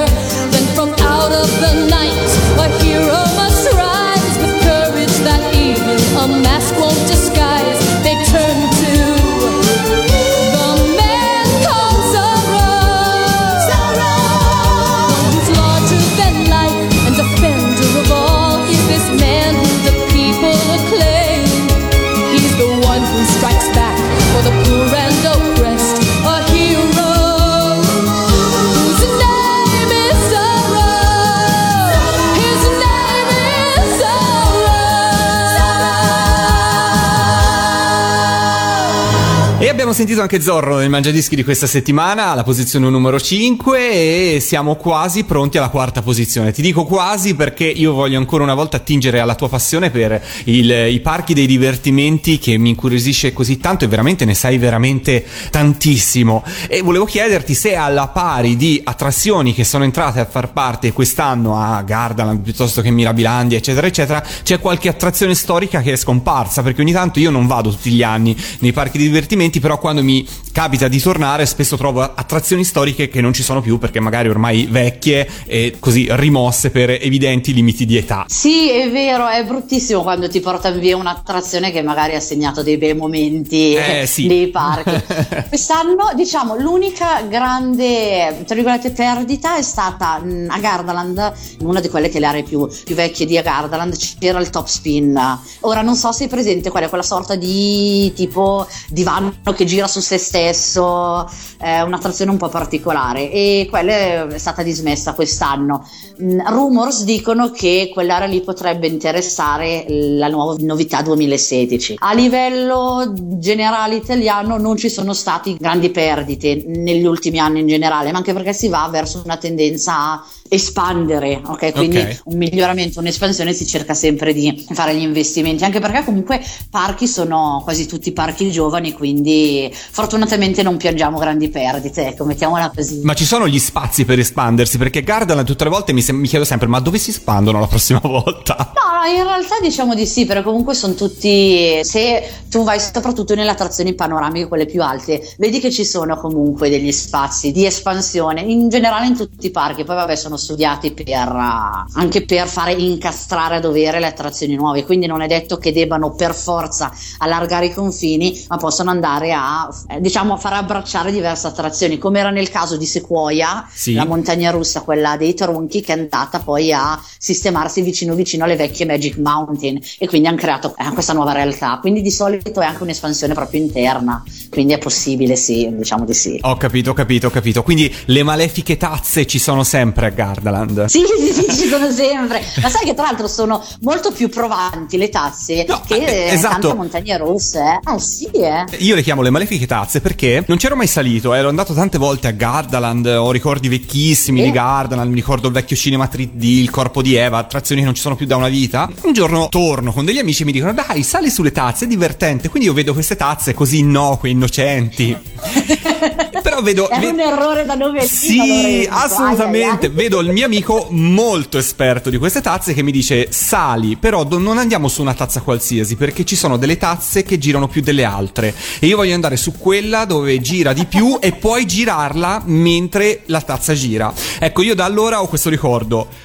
Sentito 39.97 40.21
anche 40.21 40.43
Zorro 40.43 40.77
nel 40.77 40.91
Mangiadischi 40.91 41.37
di 41.37 41.43
questa 41.43 41.67
settimana, 41.67 42.27
alla 42.27 42.43
posizione 42.43 42.91
numero 42.91 43.19
5 43.19 44.35
e 44.35 44.41
siamo 44.41 44.75
quasi 44.75 45.25
pronti 45.25 45.57
alla 45.57 45.71
quarta 45.71 46.03
posizione. 46.03 46.53
Ti 46.53 46.61
dico 46.61 46.85
quasi 46.85 47.35
perché 47.35 47.65
io 47.65 47.95
voglio 47.95 48.19
ancora 48.19 48.43
una 48.43 48.53
volta 48.53 48.77
attingere 48.77 49.21
alla 49.21 49.35
tua 49.35 49.49
passione 49.49 49.89
per 49.89 50.23
il- 50.45 50.89
i 50.91 51.01
parchi 51.01 51.33
dei 51.33 51.47
divertimenti 51.47 52.39
che 52.39 52.59
mi 52.59 52.69
incuriosisce 52.69 53.33
così 53.33 53.57
tanto 53.57 53.87
e 53.87 53.89
veramente 53.89 54.27
ne 54.27 54.35
sai 54.35 54.59
veramente 54.59 55.25
tantissimo. 55.51 56.45
E 56.69 56.83
volevo 56.83 57.07
chiederti 57.07 57.55
se 57.55 57.75
alla 57.75 58.09
pari 58.09 58.57
di 58.57 58.79
attrazioni 58.85 59.55
che 59.55 59.65
sono 59.65 59.85
entrate 59.85 60.21
a 60.21 60.27
far 60.27 60.53
parte 60.53 60.93
quest'anno 60.93 61.59
a 61.59 61.81
Gardaland 61.81 62.41
piuttosto 62.41 62.83
che 62.83 62.91
Mirabilandia 62.91 63.57
eccetera 63.57 63.87
eccetera, 63.87 64.23
c'è 64.43 64.61
qualche 64.61 64.91
attrazione 64.91 65.35
storica 65.35 65.81
che 65.81 65.93
è 65.93 65.97
scomparsa 65.97 66.63
perché 66.63 66.83
ogni 66.83 66.93
tanto 66.93 67.19
io 67.19 67.31
non 67.31 67.47
vado 67.47 67.71
tutti 67.71 67.91
gli 67.91 68.03
anni 68.03 68.37
nei 68.59 68.73
parchi 68.73 68.99
di 68.99 69.05
divertimenti, 69.05 69.59
però 69.59 69.79
quando 69.87 70.03
mi 70.03 70.27
capita 70.51 70.89
di 70.89 71.01
tornare 71.01 71.47
spesso 71.47 71.77
trovo 71.77 72.01
attrazioni 72.01 72.65
storiche 72.65 73.07
che 73.09 73.21
non 73.21 73.33
ci 73.33 73.45
sono 73.45 73.61
più 73.61 73.79
perché 73.79 74.01
magari 74.01 74.29
ormai 74.29 74.67
vecchie 74.69 75.29
e 75.47 75.77
così 75.79 76.09
rimosse 76.11 76.71
per 76.71 76.91
evidenti 76.91 77.53
limiti 77.55 77.87
di 77.87 77.97
età. 77.97 78.25
Sì, 78.27 78.69
è 78.69 78.91
vero, 78.91 79.29
è 79.29 79.45
bruttissimo 79.45 80.03
quando 80.03 80.29
ti 80.29 80.41
portano 80.41 80.81
via 80.81 80.97
un'attrazione 80.97 81.71
che 81.71 81.83
magari 81.83 82.17
ha 82.17 82.21
segnato 82.21 82.65
dei 82.65 82.79
bei 82.79 82.97
momenti 82.97 83.75
Eh, 83.75 84.07
sì. 84.07 84.27
nei 84.27 84.49
parchi. 84.49 84.91
Quest'anno, 85.49 86.11
diciamo, 86.17 86.57
l'unica 86.57 87.21
grande, 87.29 88.43
tra 88.45 88.57
virgolette, 88.57 88.91
perdita 88.91 89.57
è 89.57 89.63
stata 89.63 90.19
mh, 90.19 90.47
a 90.49 90.59
Gardaland, 90.59 91.33
una 91.61 91.79
di 91.79 91.89
quelle 91.89 92.09
che 92.09 92.17
è 92.17 92.21
le 92.21 92.27
aree 92.27 92.43
più, 92.43 92.69
più 92.85 92.95
vecchie 92.97 93.25
di 93.25 93.41
Gardaland, 93.41 93.95
c'era 94.19 94.41
il 94.41 94.51
top 94.51 94.67
spin. 94.67 95.39
Ora 95.61 95.83
non 95.83 95.95
so 95.95 96.11
se 96.11 96.25
è 96.25 96.29
presente 96.29 96.71
qual 96.71 96.83
è 96.83 96.89
quella 96.89 97.05
sorta 97.05 97.37
di 97.37 98.13
tipo 98.17 98.67
divano 98.89 99.35
che 99.55 99.65
gira 99.65 99.76
su 99.87 100.01
se 100.01 100.17
stesso, 100.17 101.29
è 101.59 101.81
un'attrazione 101.81 102.31
un 102.31 102.39
po' 102.39 102.49
particolare 102.49 103.31
e 103.31 103.67
quella 103.69 104.29
è 104.29 104.39
stata 104.39 104.63
dismessa 104.63 105.13
quest'anno. 105.13 105.87
Rumors 106.19 107.05
dicono 107.05 107.51
che 107.51 107.91
quell'area 107.93 108.27
lì 108.27 108.41
potrebbe 108.41 108.87
interessare 108.87 109.85
la 109.89 110.29
nuova 110.29 110.57
novità 110.61 111.03
2016. 111.03 111.97
A 111.99 112.13
livello 112.15 113.13
generale 113.15 113.97
italiano 113.97 114.57
non 114.59 114.77
ci 114.77 114.89
sono 114.89 115.13
stati 115.13 115.57
grandi 115.59 115.91
perdite 115.91 116.65
negli 116.67 117.05
ultimi 117.05 117.39
anni 117.39 117.61
in 117.61 117.67
generale, 117.67 118.13
ma 118.13 118.19
anche 118.19 118.33
perché 118.33 118.53
si 118.53 118.69
va 118.69 118.89
verso 118.91 119.23
una 119.25 119.37
tendenza 119.37 119.93
a 119.95 120.25
espandere, 120.49 121.41
ok? 121.45 121.73
Quindi 121.73 121.99
Ok. 121.99 122.21
un 122.25 122.39
miglioramento, 122.39 123.01
un'espansione 123.01 123.53
si 123.53 123.67
cerca 123.67 123.95
sempre 123.95 124.33
di 124.33 124.65
fare 124.73 124.95
gli 124.95 125.03
investimenti, 125.03 125.65
anche 125.65 125.81
perché 125.81 126.05
comunque 126.05 126.41
parchi 126.71 127.07
sono 127.07 127.61
quasi 127.65 127.87
tutti 127.87 128.13
parchi 128.13 128.51
giovani, 128.51 128.93
quindi 128.93 129.71
fortunatamente 129.73 130.63
non 130.63 130.77
piangiamo 130.77 131.19
grandi 131.19 131.49
perdite, 131.49 132.09
ecco, 132.09 132.25
mettiamola 132.25 132.71
così. 132.75 133.01
Ma 133.03 133.15
ci 133.15 133.25
sono 133.25 133.49
gli 133.49 133.59
spazi 133.59 134.05
per 134.05 134.19
espandersi 134.19 134.79
perché 134.79 135.03
Gardaland 135.03 135.47
tutte 135.47 135.65
le 135.65 135.71
volte 135.71 135.93
mi, 135.93 136.03
sem- 136.07 136.19
mi 136.19 136.29
chiedo 136.29 136.45
sempre 136.45 136.69
ma 136.69 136.79
dove 136.81 136.99
si 136.99 137.11
espandono 137.11 137.59
la 137.61 137.67
prossima 137.67 138.01
volta? 138.05 138.73
No, 138.75 138.99
no, 138.99 139.11
in 139.19 139.23
realtà 139.25 139.57
diciamo 139.61 139.95
di 139.95 140.07
sì, 140.07 140.25
perché 140.25 140.43
comunque 140.45 140.75
sono 140.75 140.95
tutti. 140.95 141.81
Se 141.83 142.23
tu 142.49 142.63
vai 142.65 142.79
soprattutto 142.81 143.35
nelle 143.35 143.51
attrazioni 143.51 143.95
panoramiche, 143.95 144.47
quelle 144.49 144.67
più 144.67 144.83
alte, 144.83 145.21
vedi 145.39 145.59
che 145.61 145.71
ci 145.71 145.85
sono 145.85 146.17
comunque 146.17 146.71
degli 146.71 146.93
spazi 146.93 147.51
di 147.53 147.67
espansione, 147.67 148.41
in 148.43 148.69
generale 148.69 149.07
in 149.07 149.17
tutti 149.17 149.47
i 149.47 149.51
parchi. 149.51 149.85
Poi, 149.85 149.97
vabbè, 149.97 150.15
sono 150.17 150.37
studiati 150.37 150.93
per 150.93 151.19
anche 151.19 152.25
per 152.25 152.47
fare 152.49 152.73
incastrare 152.73 153.57
a 153.57 153.61
dovere 153.61 153.99
le 154.01 154.07
attrazioni 154.07 154.55
nuove. 154.55 154.85
Quindi 154.85 155.07
non 155.07 155.21
è 155.21 155.27
detto 155.27 155.59
che 155.59 155.73
debbano 155.73 156.15
per 156.15 156.35
forza 156.35 156.93
allargare 157.19 157.67
i 157.67 157.75
confini, 157.75 158.45
ma 158.49 158.57
possono 158.57 158.91
andare 158.91 159.33
a 159.33 159.69
eh, 159.89 160.01
diciamo 160.01 160.37
far 160.37 160.55
abbracciare 160.55 161.11
diverse 161.11 161.47
attrazioni, 161.49 161.99
come 161.99 162.21
era 162.21 162.31
nel 162.31 162.51
caso 162.51 162.77
di 162.77 162.87
Sequoia, 162.87 163.67
Sì. 163.73 163.95
la 163.95 164.05
montagna 164.07 164.51
russa, 164.51 164.83
quella 164.83 165.17
dei 165.17 165.35
tronchi, 165.35 165.81
che 165.81 165.93
andata 165.97 166.41
poi 166.41 166.73
a 166.73 167.01
sistemarsi 167.19 167.81
vicino 167.83 168.15
vicino 168.15 168.45
alle 168.45 168.57
vecchie 168.57 168.87
Magic 168.87 169.17
Mountain 169.19 169.81
e 169.99 170.07
quindi 170.07 170.29
hanno 170.29 170.37
creato 170.37 170.75
eh, 170.79 170.91
questa 170.93 171.13
nuova 171.13 171.33
realtà. 171.33 171.79
Quindi 171.81 172.03
di 172.03 172.11
solito 172.11 172.61
è 172.61 172.65
anche 172.67 172.83
un'espansione 172.83 173.35
proprio 173.35 173.61
interna, 173.61 174.23
quindi 174.51 174.73
è 174.75 174.79
possibile, 174.79 175.37
sì, 175.37 175.69
diciamo 175.73 176.05
di 176.05 176.15
sì. 176.15 176.39
Ho 176.43 176.57
capito, 176.57 176.91
ho 176.91 176.95
capito, 176.95 177.27
ho 177.27 177.31
capito. 177.31 177.63
Quindi 177.63 177.93
le 178.07 178.23
malefiche 178.23 178.77
tazze 178.77 179.27
ci 179.27 179.39
sono 179.39 179.65
sempre 179.65 180.07
a 180.07 180.11
Gardaland. 180.11 180.85
Sì, 180.87 181.03
sì, 181.19 181.33
sì, 181.33 181.43
ci 181.63 181.69
sono 181.69 181.91
sempre. 181.91 182.43
Ma 182.63 182.69
sai 182.69 182.85
che 182.85 182.95
tra 182.95 183.05
l'altro 183.05 183.29
sono 183.29 183.63
molto 183.83 184.13
più 184.13 184.29
provanti 184.29 184.97
le 184.97 185.09
tazze 185.09 185.65
No, 185.67 185.81
che 185.87 185.97
eh, 185.97 186.29
eh, 186.29 186.33
esatto. 186.35 186.61
tante 186.61 186.77
montagne 186.77 187.17
rosse. 187.19 187.61
Eh, 187.61 187.95
Eh, 187.95 187.99
sì, 187.99 188.27
eh. 188.27 188.65
Io 188.79 188.95
le 188.95 189.03
chiamo 189.03 189.23
le 189.23 189.31
malefiche 189.31 189.67
tazze 189.67 190.01
perché 190.01 190.45
non 190.47 190.57
c'ero 190.59 190.77
mai 190.77 190.87
salito, 190.87 191.33
ero 191.35 191.49
andato 191.49 191.73
tante 191.75 191.99
volte 191.99 192.29
a 192.29 192.31
Gardaland, 192.33 193.07
ho 193.07 193.31
ricordi 193.31 193.69
vecchissimi 193.69 194.41
di 194.41 194.47
Sì. 194.47 194.53
Gardaland, 194.53 195.09
mi 195.09 195.15
ricordo 195.17 195.49
il 195.49 195.53
vecchio 195.55 195.77
cinema 195.87 196.11
3D, 196.13 196.43
il 196.43 196.71
corpo 196.71 197.01
di 197.01 197.15
Eva, 197.15 197.39
attrazioni 197.39 197.81
che 197.81 197.87
non 197.87 197.95
ci 197.95 198.03
sono 198.03 198.17
più 198.17 198.27
da 198.27 198.35
una 198.35 198.49
vita. 198.49 198.91
Un 199.03 199.13
giorno 199.13 199.49
torno 199.49 199.93
con 199.93 200.05
degli 200.05 200.19
amici 200.19 200.43
e 200.43 200.45
mi 200.45 200.51
dicono 200.51 200.73
dai 200.73 201.05
sali 201.05 201.31
sulle 201.31 201.53
tazze, 201.53 201.85
è 201.85 201.89
divertente, 201.89 202.49
quindi 202.49 202.69
io 202.69 202.75
vedo 202.75 202.93
queste 202.93 203.15
tazze 203.15 203.55
così 203.55 203.79
innocue, 203.79 204.31
innocenti. 204.31 205.17
Però 206.43 206.63
vedo... 206.63 206.89
È 206.89 206.99
ve- 206.99 207.07
un 207.07 207.21
errore 207.21 207.65
da 207.65 207.75
novellino. 207.75 208.07
Sì, 208.07 208.37
Lorenzo. 208.37 208.91
assolutamente. 208.91 209.67
Ai, 209.67 209.77
ai, 209.77 209.89
ai. 209.89 209.91
Vedo 209.91 210.21
il 210.21 210.31
mio 210.31 210.47
amico 210.47 210.87
molto 210.91 211.59
esperto 211.59 212.11
di 212.11 212.19
queste 212.19 212.41
tazze 212.41 212.73
che 212.73 212.83
mi 212.83 212.93
dice: 212.93 213.29
Sali, 213.31 213.97
però 213.97 214.25
do- 214.25 214.39
non 214.39 214.59
andiamo 214.59 214.89
su 214.89 215.01
una 215.03 215.15
tazza 215.15 215.41
qualsiasi 215.41 215.97
perché 215.97 216.25
ci 216.25 216.37
sono 216.37 216.57
delle 216.57 216.77
tazze 216.77 217.23
che 217.23 217.39
girano 217.39 217.69
più 217.69 217.81
delle 217.81 218.05
altre. 218.05 218.55
E 218.79 218.87
io 218.87 218.97
voglio 218.97 219.15
andare 219.15 219.37
su 219.37 219.53
quella 219.59 220.05
dove 220.05 220.41
gira 220.41 220.73
di 220.73 220.85
più 220.85 221.19
e 221.21 221.33
puoi 221.33 221.67
girarla 221.67 222.43
mentre 222.47 223.23
la 223.27 223.41
tazza 223.41 223.75
gira. 223.75 224.13
Ecco, 224.39 224.63
io 224.63 224.75
da 224.75 224.85
allora 224.85 225.21
ho 225.23 225.27
questo 225.27 225.49
ricordo: 225.49 225.76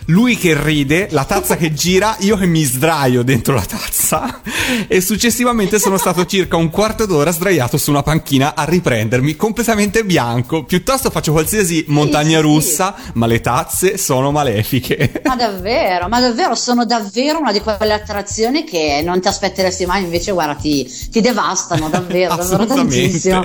lui 0.05 0.37
che 0.37 0.61
ride, 0.61 1.07
la 1.11 1.25
tazza 1.25 1.57
che 1.57 1.73
gira, 1.73 2.15
io 2.19 2.37
che 2.37 2.45
mi 2.45 2.63
sdraio 2.63 3.23
dentro 3.23 3.55
la 3.55 3.65
tazza. 3.65 4.41
E 4.87 5.01
successivamente 5.01 5.79
sono 5.79 5.97
stato 5.97 6.25
circa 6.25 6.55
un 6.55 6.69
quarto 6.69 7.05
d'ora 7.05 7.31
sdraiato 7.31 7.77
su 7.77 7.89
una 7.89 8.03
panchina 8.03 8.55
a 8.55 8.63
riprendermi 8.63 9.35
completamente 9.35 10.03
bianco 10.05 10.63
piuttosto 10.63 11.09
faccio 11.09 11.31
qualsiasi 11.31 11.85
montagna 11.87 12.37
sì, 12.37 12.41
russa, 12.41 12.95
ma 13.13 13.25
le 13.25 13.41
tazze 13.41 13.97
sono 13.97 14.31
malefiche. 14.31 15.21
Ma 15.25 15.35
davvero, 15.35 16.07
ma 16.07 16.19
davvero, 16.19 16.55
sono 16.55 16.85
davvero 16.85 17.39
una 17.39 17.51
di 17.51 17.59
quelle 17.59 17.93
attrazioni 17.93 18.63
che 18.63 19.01
non 19.03 19.21
ti 19.21 19.27
aspetteresti 19.27 19.85
mai, 19.85 20.03
invece 20.03 20.31
guarda 20.31 20.55
ti, 20.55 20.89
ti 21.09 21.21
devastano 21.21 21.89
davvero, 21.89 22.35
davvero 22.37 22.65
tantissimo. 22.65 23.41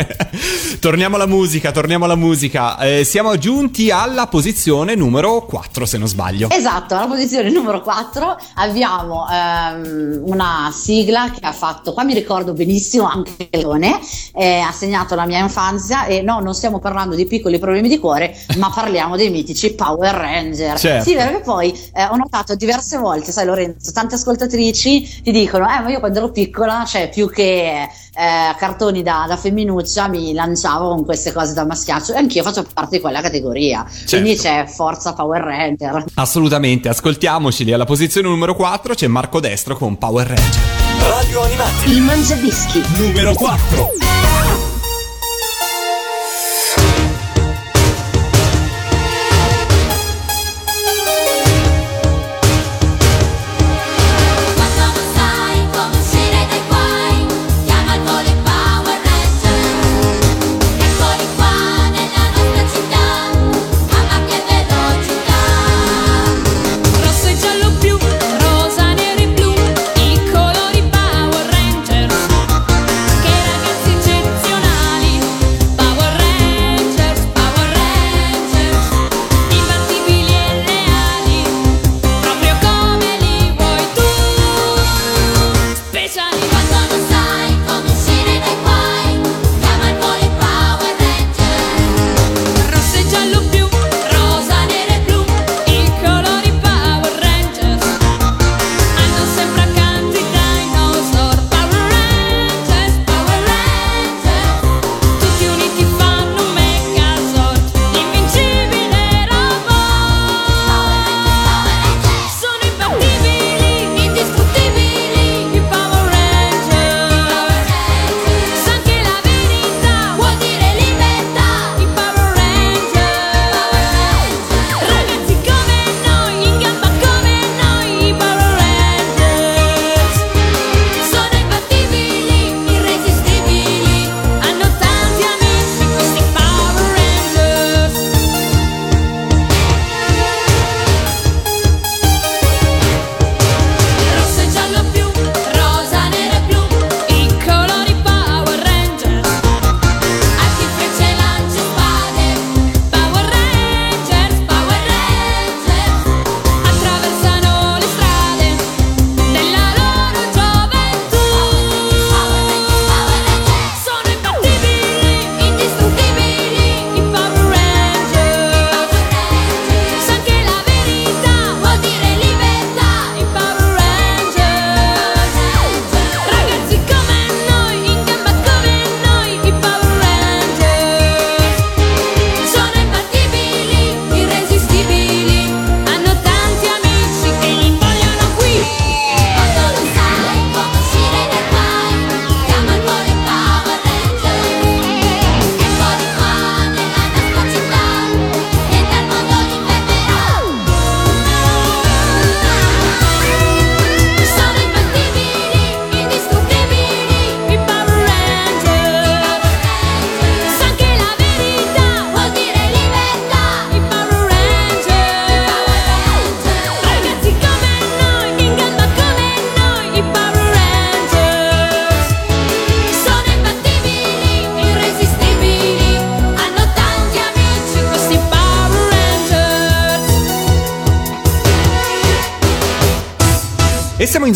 torniamo 0.81 1.17
alla 1.17 1.27
musica, 1.27 1.73
torniamo 1.73 2.05
alla 2.05 2.17
musica. 2.17 2.79
Eh, 2.79 3.05
siamo 3.05 3.37
giunti 3.39 3.91
alla 3.91 4.27
posizione 4.27 4.95
numero 4.95 5.45
4 5.47 5.87
se 5.97 5.99
non 5.99 6.09
sbaglio. 6.09 6.49
Esatto, 6.51 6.95
alla 6.95 7.07
posizione 7.07 7.51
numero 7.51 7.81
4 7.81 8.37
abbiamo 8.57 9.27
ehm, 9.29 10.21
una 10.25 10.71
sigla 10.73 11.31
che 11.31 11.45
ha 11.45 11.53
fatto, 11.53 11.93
qua 11.93 12.05
mi 12.05 12.15
ricordo 12.15 12.53
benissimo 12.53 13.07
anche 13.07 13.49
Leone, 13.51 13.99
eh, 14.35 14.59
ha 14.59 14.73
segnato 14.73 15.15
la 15.15 15.27
mia 15.27 15.39
infanzia 15.39 16.05
e 16.07 16.23
no, 16.23 16.41
non 16.41 16.55
stiamo 16.55 16.79
parlando 16.79 17.15
di 17.15 17.27
piccoli 17.27 17.59
problemi 17.59 17.89
di 17.89 17.99
cuore, 17.99 18.37
ma 18.59 18.71
parliamo 18.71 19.17
dei 19.17 19.31
mitici 19.31 19.75
Power 19.75 20.15
Ranger. 20.15 20.79
Certo. 20.79 21.09
Sì, 21.09 21.15
vero 21.15 21.37
che 21.37 21.43
poi 21.43 21.73
eh, 21.95 22.05
ho 22.05 22.17
notato 22.17 22.55
diverse 22.55 22.99
volte, 22.99 23.33
sai 23.33 23.47
Lorenzo, 23.47 23.93
tante 23.93 24.15
ascoltatrici 24.15 25.23
ti 25.23 25.33
dicono, 25.33 25.65
eh 25.65 25.81
ma 25.81 25.91
io 25.91 25.99
quando 25.99 26.19
ero 26.19 26.31
piccola, 26.31 26.85
cioè 26.87 27.09
più 27.09 27.31
che 27.31 27.89
eh, 28.17 28.55
cartoni 28.57 29.03
da, 29.03 29.27
da, 29.29 29.37
femminuccia 29.37 30.09
mi 30.09 30.33
lanciavo 30.33 30.89
con 30.89 31.05
queste 31.05 31.33
cose 31.33 31.53
da 31.53 31.67
maschiaccio 31.67 32.15
e 32.15 32.17
anch'io 32.17 32.43
faccio 32.43 32.67
parte 32.73 32.97
di 32.97 33.03
quella 33.03 33.21
categoria. 33.21 33.85
Certo. 33.89 34.17
Quindi 34.17 34.39
c'è 34.39 34.65
Forza 34.67 35.13
Power 35.13 35.43
Ranger. 35.43 36.05
Assolutamente, 36.15 36.89
ascoltiamoceli. 36.89 37.73
Alla 37.73 37.85
posizione 37.85 38.29
numero 38.29 38.55
4 38.55 38.95
c'è 38.95 39.07
Marco 39.07 39.39
Destro 39.41 39.77
con 39.77 39.99
Power 39.99 40.27
Ranger. 40.27 40.63
Radio 40.99 41.43
Animati. 41.43 41.91
Il 41.91 42.01
Mangiadischi. 42.01 42.83
Numero 42.97 43.35
4. 43.35 44.36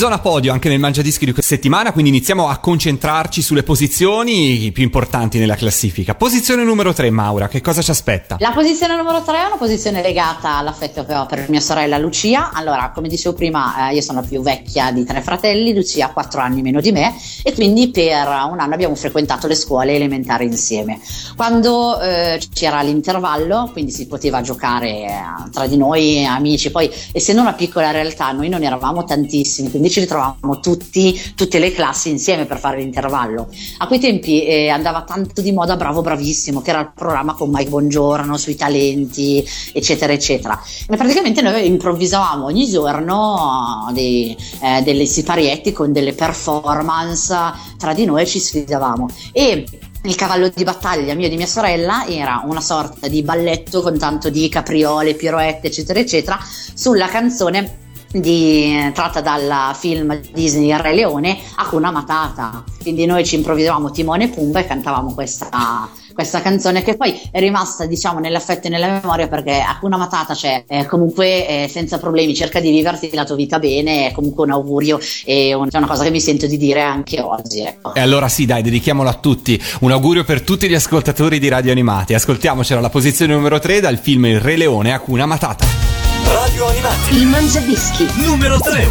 Zona 0.00 0.18
podio 0.18 0.50
anche 0.50 0.70
nel 0.70 0.78
Mangiadischi 0.78 1.26
di 1.26 1.34
questa 1.34 1.54
settimana, 1.54 1.92
quindi 1.92 2.08
iniziamo 2.08 2.48
a 2.48 2.56
concentrarci 2.56 3.42
sulle 3.42 3.62
posizioni 3.62 4.70
più 4.72 4.82
importanti 4.82 5.38
nella 5.38 5.56
classifica. 5.56 6.14
Posizione 6.14 6.64
numero 6.64 6.94
3, 6.94 7.10
Maura, 7.10 7.48
che 7.48 7.60
cosa 7.60 7.82
ci 7.82 7.90
aspetta? 7.90 8.36
La 8.38 8.52
posizione 8.52 8.96
numero 8.96 9.22
3 9.22 9.36
è 9.36 9.44
una 9.44 9.58
posizione 9.58 10.00
legata 10.00 10.56
all'affetto 10.56 11.04
che 11.04 11.14
ho 11.14 11.26
per 11.26 11.50
mia 11.50 11.60
sorella 11.60 11.98
Lucia. 11.98 12.50
Allora, 12.50 12.92
come 12.94 13.08
dicevo 13.08 13.34
prima, 13.34 13.90
eh, 13.90 13.94
io 13.96 14.00
sono 14.00 14.22
la 14.22 14.26
più 14.26 14.40
vecchia 14.40 14.90
di 14.90 15.04
tre 15.04 15.20
fratelli, 15.20 15.74
Lucia 15.74 16.06
ha 16.06 16.12
4 16.14 16.40
anni 16.40 16.62
meno 16.62 16.80
di 16.80 16.92
me 16.92 17.14
e 17.42 17.52
quindi 17.52 17.90
per 17.90 18.26
un 18.26 18.58
anno 18.58 18.72
abbiamo 18.72 18.94
frequentato 18.94 19.48
le 19.48 19.54
scuole 19.54 19.94
elementari 19.94 20.46
insieme. 20.46 20.98
Quando 21.36 22.00
eh, 22.00 22.40
c'era 22.54 22.80
l'intervallo, 22.80 23.68
quindi 23.70 23.90
si 23.90 24.06
poteva 24.06 24.40
giocare 24.40 24.88
eh, 24.88 25.10
tra 25.52 25.66
di 25.66 25.76
noi, 25.76 26.24
amici, 26.24 26.70
poi 26.70 26.90
essendo 27.12 27.42
una 27.42 27.52
piccola 27.52 27.90
realtà 27.90 28.32
noi 28.32 28.48
non 28.48 28.62
eravamo 28.62 29.04
tantissimi, 29.04 29.68
quindi 29.68 29.89
ci 29.90 30.00
ritrovavamo 30.00 30.60
tutti, 30.60 31.20
tutte 31.34 31.58
le 31.58 31.72
classi 31.72 32.10
insieme 32.10 32.46
per 32.46 32.58
fare 32.58 32.78
l'intervallo. 32.78 33.48
A 33.78 33.86
quei 33.86 33.98
tempi 33.98 34.44
eh, 34.44 34.68
andava 34.68 35.02
tanto 35.02 35.40
di 35.40 35.52
moda 35.52 35.76
Bravo 35.76 36.00
Bravissimo, 36.00 36.60
che 36.60 36.70
era 36.70 36.80
il 36.80 36.92
programma 36.94 37.34
con 37.34 37.50
Mike 37.50 37.68
Bongiorno 37.68 38.36
sui 38.36 38.56
talenti, 38.56 39.44
eccetera, 39.72 40.12
eccetera. 40.12 40.60
E 40.88 40.96
praticamente 40.96 41.42
noi 41.42 41.66
improvvisavamo 41.66 42.44
ogni 42.44 42.68
giorno 42.68 43.86
uh, 43.88 43.92
dei, 43.92 44.36
eh, 44.62 44.82
delle 44.82 45.06
siparietti 45.06 45.72
con 45.72 45.92
delle 45.92 46.12
performance 46.12 47.34
tra 47.76 47.92
di 47.92 48.04
noi 48.04 48.22
e 48.22 48.26
ci 48.26 48.38
sfidavamo. 48.38 49.08
E 49.32 49.64
il 50.02 50.14
cavallo 50.14 50.48
di 50.48 50.64
battaglia 50.64 51.14
mio 51.14 51.26
e 51.26 51.28
di 51.28 51.36
mia 51.36 51.46
sorella 51.46 52.06
era 52.06 52.42
una 52.46 52.62
sorta 52.62 53.06
di 53.06 53.22
balletto 53.22 53.82
con 53.82 53.98
tanto 53.98 54.30
di 54.30 54.48
capriole, 54.48 55.14
piroette, 55.14 55.66
eccetera, 55.66 55.98
eccetera, 55.98 56.38
sulla 56.74 57.06
canzone 57.06 57.88
di- 58.12 58.90
tratta 58.92 59.20
dal 59.20 59.74
film 59.74 60.20
Disney 60.32 60.68
Il 60.70 60.78
Re 60.78 60.94
Leone 60.94 61.38
Hakuna 61.56 61.90
Matata. 61.90 62.64
Quindi 62.82 63.04
noi 63.06 63.24
ci 63.24 63.36
improvvisavamo 63.36 63.90
Timone 63.90 64.24
e 64.24 64.28
Pumba 64.28 64.60
e 64.60 64.66
cantavamo 64.66 65.12
questa, 65.12 65.88
questa 66.14 66.40
canzone 66.40 66.82
che 66.82 66.96
poi 66.96 67.20
è 67.30 67.38
rimasta 67.38 67.84
diciamo 67.84 68.18
nell'affetto 68.18 68.66
e 68.68 68.70
nella 68.70 68.88
memoria 69.00 69.28
perché 69.28 69.60
Hakuna 69.60 69.98
Matata 69.98 70.34
cioè 70.34 70.64
eh, 70.66 70.86
comunque 70.86 71.46
eh, 71.46 71.68
senza 71.68 71.98
problemi 71.98 72.34
cerca 72.34 72.58
di 72.58 72.70
viverti 72.70 73.10
la 73.12 73.24
tua 73.24 73.36
vita 73.36 73.58
bene 73.58 74.08
è 74.08 74.12
comunque 74.12 74.44
un 74.44 74.52
augurio 74.52 74.98
e 75.26 75.52
un- 75.52 75.68
è 75.70 75.76
una 75.76 75.86
cosa 75.86 76.04
che 76.04 76.10
mi 76.10 76.20
sento 76.22 76.46
di 76.46 76.56
dire 76.56 76.80
anche 76.80 77.20
oggi 77.20 77.60
ecco. 77.60 77.94
E 77.94 78.00
allora 78.00 78.28
sì, 78.28 78.46
dai, 78.46 78.62
dedichiamolo 78.62 79.08
a 79.10 79.14
tutti. 79.14 79.60
Un 79.80 79.90
augurio 79.92 80.24
per 80.24 80.40
tutti 80.40 80.68
gli 80.68 80.74
ascoltatori 80.74 81.38
di 81.38 81.48
Radio 81.48 81.70
Animati. 81.70 82.14
Ascoltiamocela 82.14 82.78
alla 82.80 82.88
posizione 82.90 83.34
numero 83.34 83.58
3 83.58 83.80
dal 83.80 83.98
film 83.98 84.24
Il 84.24 84.40
Re 84.40 84.56
Leone 84.56 84.92
Hakuna 84.92 85.26
Matata. 85.26 85.89
Radio 86.32 86.66
Animati. 86.68 87.16
Il 87.16 87.26
mangiadischi 87.26 88.08
Numero 88.24 88.58
3. 88.60 88.88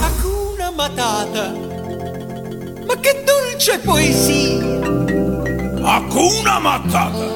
Hakuna 0.00 0.70
Matata. 0.74 1.52
Ma 2.86 2.94
che 3.00 3.22
dolce 3.24 3.78
poesia! 3.78 4.64
Hakuna 5.82 6.58
Matata, 6.58 7.26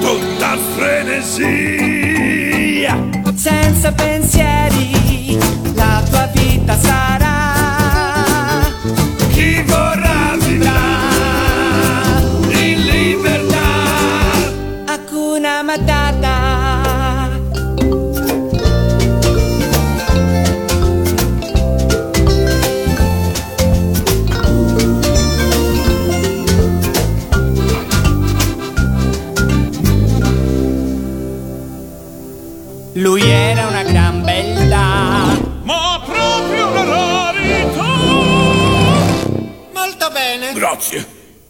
tutta 0.00 0.56
frenesia. 0.76 2.04
Senza 3.34 3.92
pensieri, 3.92 4.55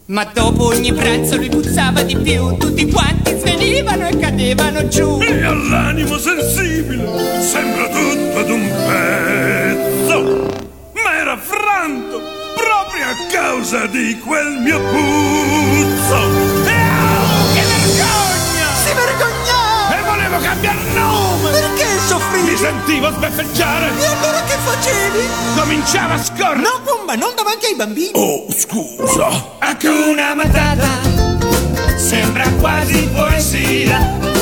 Ma 0.07 0.23
dopo 0.23 0.67
ogni 0.67 0.93
pranzo 0.93 1.35
lui 1.35 1.49
puzzava 1.49 2.01
di 2.01 2.15
più. 2.15 2.55
Tutti 2.55 2.89
quanti 2.89 3.37
svenivano 3.39 4.07
e 4.07 4.17
cadevano 4.17 4.87
giù. 4.87 5.19
E 5.21 5.43
all'animo 5.43 6.17
sensibile 6.17 7.41
sembra 7.41 7.87
tutto 7.89 8.39
ad 8.39 8.49
un 8.49 8.71
pezzo. 8.87 10.45
Ma 11.03 11.17
era 11.19 11.37
franto 11.37 12.21
proprio 12.55 13.03
a 13.05 13.15
causa 13.29 13.85
di 13.87 14.17
quel 14.25 14.59
mio 14.61 14.79
puzzo. 14.79 16.15
E 16.15 16.79
oh, 16.79 17.53
che 17.53 17.63
vergogna! 17.67 18.67
Si 18.79 18.93
vergognava! 18.93 19.97
E 19.97 20.03
volevo 20.05 20.37
cambiare 20.39 20.79
nome! 20.93 21.49
Perché 21.51 21.83
Mi 21.83 22.07
soffrivi? 22.07 22.55
sentivo 22.55 23.11
sbeffeggiare! 23.11 23.87
E 23.99 24.05
allora 24.05 24.41
che 24.43 24.55
facevi? 24.63 25.27
Cominciava 25.57 26.13
a 26.13 26.23
scorrere! 26.23 26.61
No, 26.61 26.81
Pumba, 27.07 27.15
non 27.15 27.33
davanti 27.35 27.67
ai 27.67 27.75
bambini. 27.75 28.11
Oh, 28.15 28.45
scusa! 28.51 29.55
Hakuna 29.59 30.35
Matata 30.35 30.89
sembra 31.95 32.49
quasi 32.59 33.07
poesia. 33.07 34.36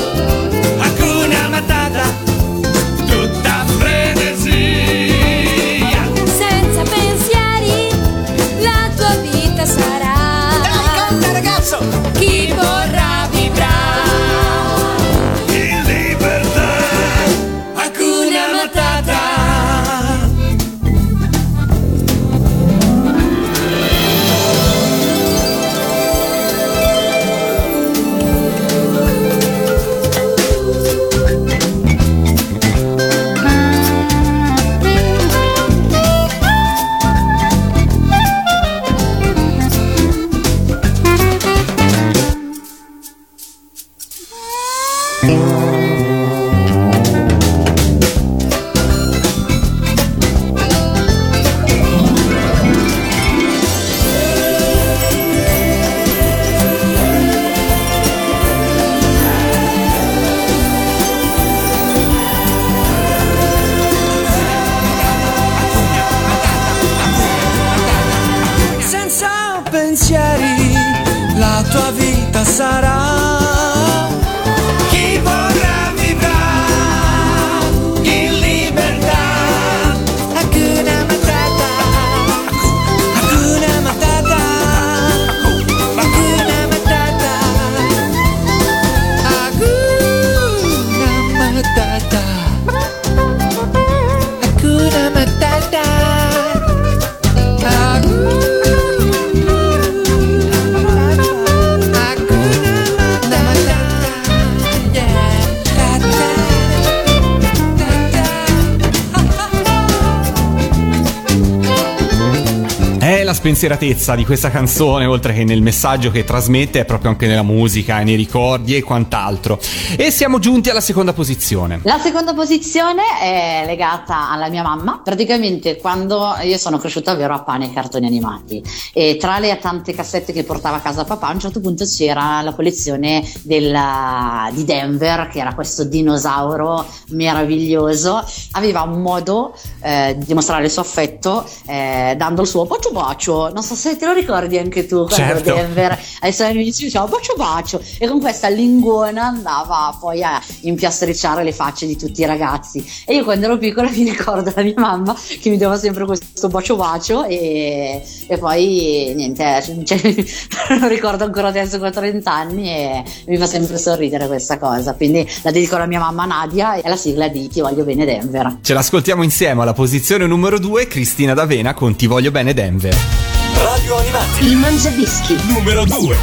Spensieratezza 113.66 114.16
di 114.16 114.26
questa 114.26 114.52
canzone, 114.52 115.06
oltre 115.06 115.34
che 115.34 115.44
nel 115.44 115.62
messaggio 115.62 116.12
che 116.12 116.24
trasmette, 116.24 116.82
è 116.82 116.86
proprio 116.86 117.10
anche 117.10 117.26
nella 117.26 117.42
musica, 117.42 118.00
nei 118.04 118.16
ricordi 118.16 118.76
e 118.76 118.84
quant'altro. 118.84 119.60
E 119.98 120.12
siamo 120.12 120.38
giunti 120.38 120.70
alla 120.70 120.82
seconda 120.82 121.14
posizione. 121.14 121.80
La 121.84 121.98
seconda 121.98 122.34
posizione 122.36 123.02
è 123.20 123.64
legata 123.66 124.30
alla 124.30 124.50
mia 124.50 124.62
mamma. 124.62 125.02
Praticamente 125.04 125.78
quando 125.78 126.36
io 126.44 126.58
sono 126.58 126.78
cresciuta 126.78 127.16
vero 127.16 127.34
a 127.34 127.42
pane 127.42 127.66
e 127.66 127.74
cartoni 127.74 128.06
animati 128.06 128.64
e 128.94 129.18
tra 129.20 129.40
le 129.40 129.58
tante 129.60 129.94
cassette 129.94 130.32
che 130.32 130.44
portava 130.44 130.78
a 130.78 130.82
casa 130.82 131.04
papà 131.04 131.28
a 131.28 131.34
un 131.34 131.40
certo 131.40 131.60
punto 131.60 131.86
c'era 131.86 132.42
la 132.42 132.54
collezione 132.54 133.28
della- 133.42 134.50
di 134.54 134.64
Denver 134.64 135.28
che 135.28 135.40
era 135.40 135.56
questo 135.56 135.84
dinosauro 135.86 136.86
meraviglioso. 137.10 138.24
Aveva 138.52 138.82
un 138.82 139.02
modo 139.02 139.56
eh, 139.82 140.16
di 140.18 140.26
dimostrare 140.26 140.66
il 140.66 140.72
suo 140.72 140.82
affetto 140.82 141.48
eh, 141.66 142.14
dando 142.16 142.42
il 142.42 142.48
suo 142.48 142.66
bacio 142.66 142.92
bacio. 142.92 143.54
Non 143.56 143.64
so 143.64 143.74
se 143.74 143.96
te 143.96 144.06
lo 144.06 144.12
ricordi 144.12 144.58
anche 144.58 144.86
tu 144.86 145.06
quando 145.06 145.16
Certo. 145.16 145.54
Denver 145.54 145.98
ai 146.20 146.34
suoi 146.34 146.50
amici 146.50 146.84
diceva 146.84 147.06
bacio 147.06 147.36
bacio 147.38 147.82
e 147.98 148.06
con 148.06 148.20
questa 148.20 148.50
linguona 148.50 149.28
andava 149.28 149.96
poi 149.98 150.22
a 150.24 150.42
impiastricciare 150.64 151.42
le 151.42 151.54
facce 151.54 151.86
di 151.86 151.96
tutti 151.96 152.20
i 152.20 152.26
ragazzi 152.26 152.86
e 153.06 153.16
io 153.16 153.24
quando 153.24 153.46
ero 153.46 153.58
piccola 153.58 153.90
mi 153.90 154.04
ricordo 154.04 154.52
la 154.54 154.62
mia 154.62 154.74
mamma 154.76 155.16
che 155.40 155.50
mi 155.50 155.56
dava 155.56 155.78
sempre 155.78 156.04
questo 156.06 156.50
bacio 156.50 156.76
bacio 156.76 157.24
e, 157.24 158.04
e 158.28 158.38
poi 158.38 159.14
niente 159.16 159.64
cioè, 159.86 160.02
lo 160.78 160.88
ricordo 160.90 161.24
ancora 161.24 161.48
adesso 161.48 161.80
che 161.80 161.88
ho 161.88 161.92
30 161.92 162.30
anni 162.30 162.68
e 162.68 163.04
mi 163.28 163.38
fa 163.38 163.46
sempre 163.46 163.78
sorridere 163.78 164.28
questa 164.28 164.60
cosa 164.60 164.96
quindi 164.96 165.26
la 165.44 165.52
dedico 165.52 165.76
alla 165.76 165.86
mia 165.86 166.00
mamma 166.00 166.26
Nadia 166.26 166.76
e 166.76 166.90
la 166.90 166.98
sigla 166.98 167.30
di 167.30 167.48
Ti 167.48 167.62
voglio 167.62 167.86
bene 167.86 168.04
Denver 168.04 168.58
Ce 168.62 168.74
l'ascoltiamo 168.74 169.24
insieme 169.24 169.62
alla 169.62 169.72
posizione 169.72 170.28
numero 170.28 170.60
2, 170.60 170.88
Cristina 170.88 171.34
D'Avena 171.34 171.74
con 171.74 171.96
Ti 171.96 172.06
voglio 172.06 172.32
bene 172.32 172.54
Denver. 172.54 173.45
Radio 173.56 173.98
Animati. 173.98 174.46
Il 174.46 174.58
Mangiadischi. 174.58 175.40
Numero 175.48 175.86
2. 175.86 176.18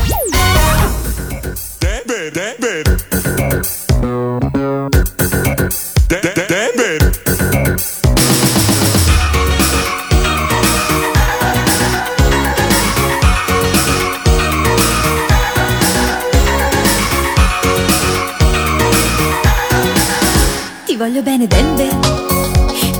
Ti 20.85 20.97
voglio 20.97 21.23
bene 21.23 21.47
Denver, 21.47 21.99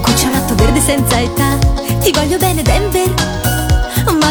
cucciolotto 0.01 0.55
verde 0.57 0.81
senza 0.81 1.21
età. 1.21 1.57
Ti 2.01 2.11
voglio 2.11 2.37
bene 2.39 2.63
Denver, 2.63 3.09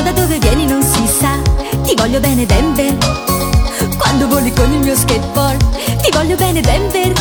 da 0.02 0.12
dove 0.12 0.38
vieni 0.40 0.66
non 0.66 0.82
si 0.82 1.08
sa. 1.08 1.40
Ti 1.84 1.94
voglio 1.96 2.20
bene 2.20 2.46
Denver, 2.46 2.96
quando 3.98 4.28
voli 4.28 4.52
con 4.54 4.72
il 4.72 4.80
mio 4.80 4.96
skateboard. 4.96 5.64
Ti 6.02 6.12
voglio 6.12 6.36
bene 6.36 6.62
Denver, 6.62 7.12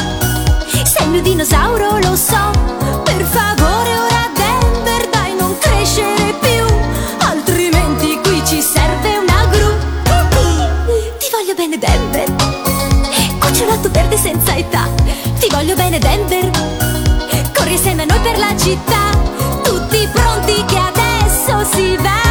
sei 0.85 1.05
il 1.05 1.11
mio 1.11 1.23
dinosauro 1.23 1.99
lo 1.99 2.17
so. 2.17 2.51
Per 3.05 3.23
favore 3.25 3.99
ora 3.99 4.31
Denver, 4.35 5.09
dai 5.11 5.35
non 5.39 5.57
crescere 5.59 6.35
più, 6.41 6.65
altrimenti 7.27 8.19
qui 8.23 8.43
ci 8.45 8.63
serve 8.63 9.19
una 9.19 9.47
gru. 9.51 9.73
Ti 11.19 11.27
voglio 11.31 11.55
bene 11.55 11.79
Denver, 11.79 12.35
cucciolotto 13.39 13.91
verde 13.91 14.17
senza 14.17 14.55
età. 14.55 14.89
Ti 15.39 15.49
voglio 15.51 15.75
bene 15.75 15.99
Denver, 15.99 16.51
corri 17.55 17.73
insieme 17.73 18.03
a 18.03 18.07
noi 18.07 18.21
per 18.21 18.39
la 18.39 18.57
città. 18.57 19.11
Tutti 19.63 20.09
pronti 20.13 20.65
che 20.67 20.79
adesso 20.79 21.67
si 21.73 21.97
va. 21.97 22.30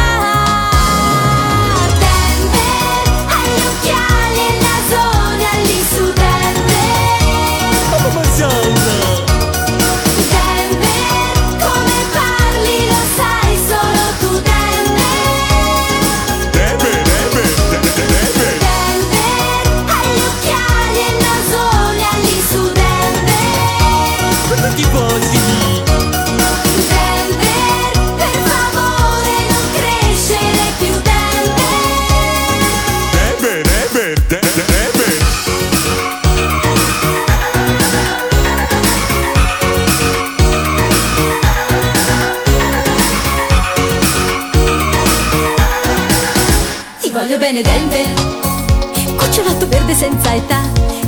Senza 50.00 50.34
età. 50.34 50.62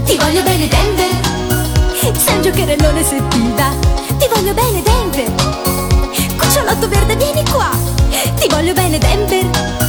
Ti 0.05 0.19
voglio 0.19 0.43
bene 0.43 0.69
Denver, 0.69 1.09
sei 2.15 2.35
un 2.35 2.43
giocherellone 2.43 3.03
se 3.03 3.23
ti 3.29 3.55
dà. 3.55 3.71
Ti 4.19 4.29
voglio 4.35 4.53
bene 4.53 4.83
Denver, 4.83 5.33
cucciolotto 6.37 6.89
verde 6.89 7.17
vieni 7.17 7.43
qua. 7.51 7.71
Ti 8.39 8.49
voglio 8.51 8.75
bene 8.75 8.99
Denver, 8.99 9.82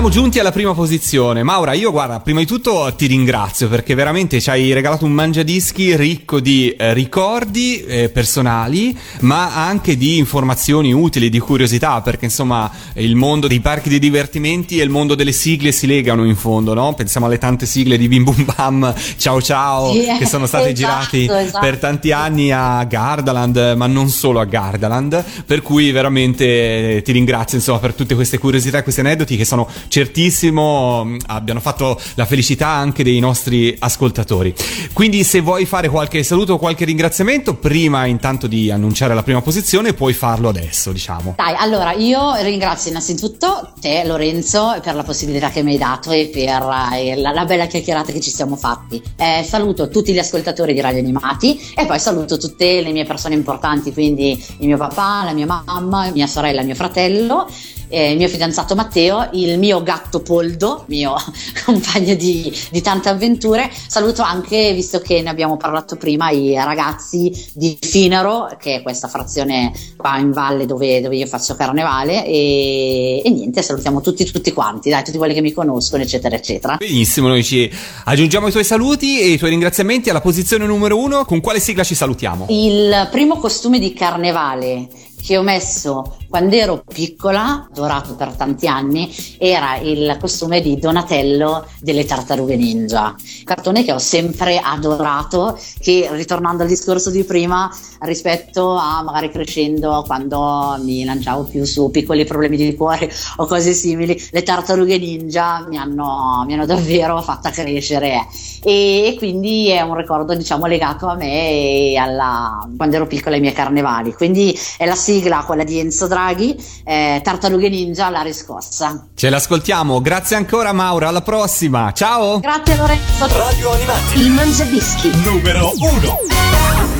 Siamo 0.00 0.14
giunti 0.14 0.38
alla 0.38 0.50
prima 0.50 0.72
posizione. 0.72 1.42
Maura, 1.42 1.74
io 1.74 1.90
guarda, 1.90 2.20
prima 2.20 2.40
di 2.40 2.46
tutto 2.46 2.90
ti 2.96 3.04
ringrazio 3.04 3.68
perché 3.68 3.94
veramente 3.94 4.40
ci 4.40 4.48
hai 4.48 4.72
regalato 4.72 5.04
un 5.04 5.12
mangiadischi 5.12 5.94
ricco 5.94 6.40
di 6.40 6.70
eh, 6.70 6.94
ricordi 6.94 7.84
eh, 7.84 8.08
personali, 8.08 8.96
ma 9.20 9.54
anche 9.54 9.98
di 9.98 10.16
informazioni 10.16 10.90
utili, 10.94 11.28
di 11.28 11.38
curiosità, 11.38 12.00
perché 12.00 12.24
insomma 12.24 12.70
il 12.94 13.14
mondo 13.14 13.46
dei 13.46 13.60
parchi 13.60 13.90
di 13.90 13.98
divertimenti 13.98 14.78
e 14.80 14.84
il 14.84 14.88
mondo 14.88 15.14
delle 15.14 15.32
sigle 15.32 15.70
si 15.70 15.86
legano 15.86 16.24
in 16.24 16.34
fondo, 16.34 16.72
no? 16.72 16.94
Pensiamo 16.94 17.26
alle 17.26 17.36
tante 17.36 17.66
sigle 17.66 17.98
di 17.98 18.08
Bim 18.08 18.24
Bum 18.24 18.46
Bam, 18.56 18.94
Ciao 19.18 19.42
Ciao, 19.42 19.92
Sì, 19.92 20.06
che 20.18 20.24
sono 20.24 20.46
state 20.46 20.70
esatto, 20.70 21.10
girati 21.10 21.24
esatto. 21.30 21.60
per 21.62 21.76
tanti 21.76 22.10
anni 22.10 22.50
a 22.52 22.82
Gardaland, 22.84 23.74
ma 23.76 23.86
non 23.86 24.08
solo 24.08 24.40
a 24.40 24.46
Gardaland, 24.46 25.22
per 25.44 25.60
cui 25.60 25.90
veramente 25.90 26.96
eh, 26.96 27.02
ti 27.02 27.12
ringrazio 27.12 27.58
insomma 27.58 27.80
per 27.80 27.92
tutte 27.92 28.14
queste 28.14 28.38
curiosità 28.38 28.78
e 28.78 28.82
questi 28.82 29.00
aneddoti 29.00 29.36
che 29.36 29.44
sono 29.44 29.68
certissimo 30.00 31.04
mh, 31.04 31.18
abbiano 31.26 31.60
fatto 31.60 32.00
la 32.14 32.24
felicità 32.24 32.68
anche 32.68 33.02
dei 33.04 33.20
nostri 33.20 33.76
ascoltatori. 33.78 34.54
Quindi 34.94 35.22
se 35.24 35.40
vuoi 35.40 35.66
fare 35.66 35.88
qualche 35.88 36.22
saluto 36.22 36.54
o 36.54 36.58
qualche 36.58 36.86
ringraziamento, 36.86 37.56
prima 37.56 38.06
intanto 38.06 38.46
di 38.46 38.70
annunciare 38.70 39.14
la 39.14 39.22
prima 39.22 39.42
posizione, 39.42 39.92
puoi 39.92 40.14
farlo 40.14 40.48
adesso, 40.48 40.92
diciamo. 40.92 41.34
Dai, 41.36 41.54
allora 41.58 41.92
io 41.92 42.34
ringrazio 42.40 42.90
innanzitutto 42.90 43.72
te 43.78 44.04
Lorenzo 44.04 44.78
per 44.82 44.94
la 44.94 45.02
possibilità 45.02 45.50
che 45.50 45.62
mi 45.62 45.72
hai 45.72 45.78
dato 45.78 46.10
e 46.12 46.30
per 46.32 46.66
eh, 46.94 47.16
la, 47.16 47.32
la 47.32 47.44
bella 47.44 47.66
chiacchierata 47.66 48.10
che 48.10 48.20
ci 48.20 48.30
siamo 48.30 48.56
fatti. 48.56 49.02
Eh, 49.16 49.44
saluto 49.46 49.88
tutti 49.90 50.12
gli 50.12 50.18
ascoltatori 50.18 50.72
di 50.72 50.80
Radio 50.80 51.00
Animati 51.00 51.60
e 51.76 51.84
poi 51.84 51.98
saluto 51.98 52.38
tutte 52.38 52.80
le 52.80 52.90
mie 52.92 53.04
persone 53.04 53.34
importanti, 53.34 53.92
quindi 53.92 54.42
il 54.60 54.66
mio 54.66 54.78
papà, 54.78 55.24
la 55.24 55.32
mia 55.32 55.46
mamma, 55.46 56.10
mia 56.10 56.26
sorella, 56.26 56.62
mio 56.62 56.74
fratello. 56.74 57.46
Eh, 57.90 58.12
il 58.12 58.16
mio 58.16 58.28
fidanzato 58.28 58.74
Matteo, 58.74 59.28
il 59.32 59.58
mio 59.58 59.82
gatto 59.82 60.20
Poldo, 60.20 60.84
mio 60.86 61.14
compagno 61.66 62.14
di, 62.14 62.50
di 62.70 62.80
tante 62.80 63.08
avventure. 63.08 63.70
Saluto 63.86 64.22
anche, 64.22 64.72
visto 64.72 65.00
che 65.00 65.20
ne 65.20 65.28
abbiamo 65.28 65.56
parlato 65.56 65.96
prima, 65.96 66.30
i 66.30 66.54
ragazzi 66.54 67.48
di 67.52 67.76
Finaro, 67.80 68.56
che 68.58 68.76
è 68.76 68.82
questa 68.82 69.08
frazione 69.08 69.72
qua 69.96 70.18
in 70.18 70.30
valle 70.30 70.66
dove, 70.66 71.00
dove 71.00 71.16
io 71.16 71.26
faccio 71.26 71.56
carnevale. 71.56 72.24
E, 72.24 73.22
e 73.24 73.30
niente, 73.30 73.60
salutiamo 73.60 74.00
tutti, 74.00 74.24
tutti 74.24 74.52
quanti, 74.52 74.88
dai, 74.88 75.04
tutti 75.04 75.18
quelli 75.18 75.34
che 75.34 75.42
mi 75.42 75.52
conoscono, 75.52 76.02
eccetera, 76.02 76.36
eccetera. 76.36 76.76
Benissimo, 76.76 77.26
noi 77.26 77.42
ci 77.42 77.70
aggiungiamo 78.04 78.46
i 78.46 78.50
tuoi 78.52 78.64
saluti 78.64 79.20
e 79.20 79.30
i 79.30 79.38
tuoi 79.38 79.50
ringraziamenti 79.50 80.10
alla 80.10 80.20
posizione 80.20 80.64
numero 80.64 80.96
uno. 80.96 81.24
Con 81.24 81.40
quale 81.40 81.58
sigla 81.58 81.82
ci 81.82 81.96
salutiamo? 81.96 82.46
Il 82.48 83.08
primo 83.10 83.38
costume 83.38 83.80
di 83.80 83.92
carnevale 83.92 84.88
che 85.22 85.36
ho 85.36 85.42
messo 85.42 86.16
quando 86.30 86.54
ero 86.54 86.84
piccola, 86.86 87.68
dorato 87.74 88.14
per 88.14 88.36
tanti 88.36 88.68
anni, 88.68 89.12
era 89.36 89.78
il 89.78 90.16
costume 90.20 90.60
di 90.60 90.78
Donatello 90.78 91.66
delle 91.80 92.04
Tartarughe 92.04 92.54
Ninja, 92.54 93.16
cartone 93.42 93.82
che 93.82 93.92
ho 93.92 93.98
sempre 93.98 94.60
adorato, 94.62 95.58
che 95.80 96.08
ritornando 96.12 96.62
al 96.62 96.68
discorso 96.68 97.10
di 97.10 97.24
prima, 97.24 97.68
rispetto 98.02 98.76
a 98.76 99.02
magari 99.02 99.32
crescendo 99.32 100.04
quando 100.06 100.78
mi 100.84 101.02
lanciavo 101.04 101.42
più 101.42 101.64
su 101.64 101.90
piccoli 101.90 102.24
problemi 102.24 102.56
di 102.56 102.76
cuore 102.76 103.10
o 103.38 103.46
cose 103.46 103.72
simili, 103.72 104.16
le 104.30 104.42
Tartarughe 104.44 104.98
Ninja 104.98 105.66
mi 105.68 105.78
hanno, 105.78 106.44
mi 106.46 106.54
hanno 106.54 106.64
davvero 106.64 107.20
fatta 107.22 107.50
crescere 107.50 108.28
e 108.62 109.16
quindi 109.18 109.68
è 109.70 109.80
un 109.80 109.96
ricordo 109.96 110.36
diciamo 110.36 110.66
legato 110.66 111.08
a 111.08 111.16
me 111.16 111.48
e 111.48 111.96
alla, 111.96 112.68
quando 112.76 112.94
ero 112.94 113.08
piccola 113.08 113.34
ai 113.34 113.40
miei 113.40 113.52
carnevali. 113.52 114.12
Quindi 114.12 114.56
è 114.76 114.86
la 114.86 114.94
sigla, 114.94 115.42
quella 115.44 115.64
di 115.64 115.80
Enzo 115.80 116.06
Draghi 116.06 116.18
Draghi, 116.20 116.54
eh, 116.84 117.20
Tartarughe 117.24 117.68
Ninja 117.70 118.10
la 118.10 118.20
riscossa. 118.20 119.06
Ce 119.14 119.30
l'ascoltiamo, 119.30 120.00
grazie 120.00 120.36
ancora 120.36 120.72
Maura, 120.72 121.08
alla 121.08 121.22
prossima, 121.22 121.92
ciao! 121.92 122.40
Grazie 122.40 122.76
Lorenzo! 122.76 123.26
Radio 123.26 123.72
Animati, 123.72 124.20
il 124.20 124.30
mangiadischi 124.30 125.10
numero 125.24 125.72
uno! 125.78 126.99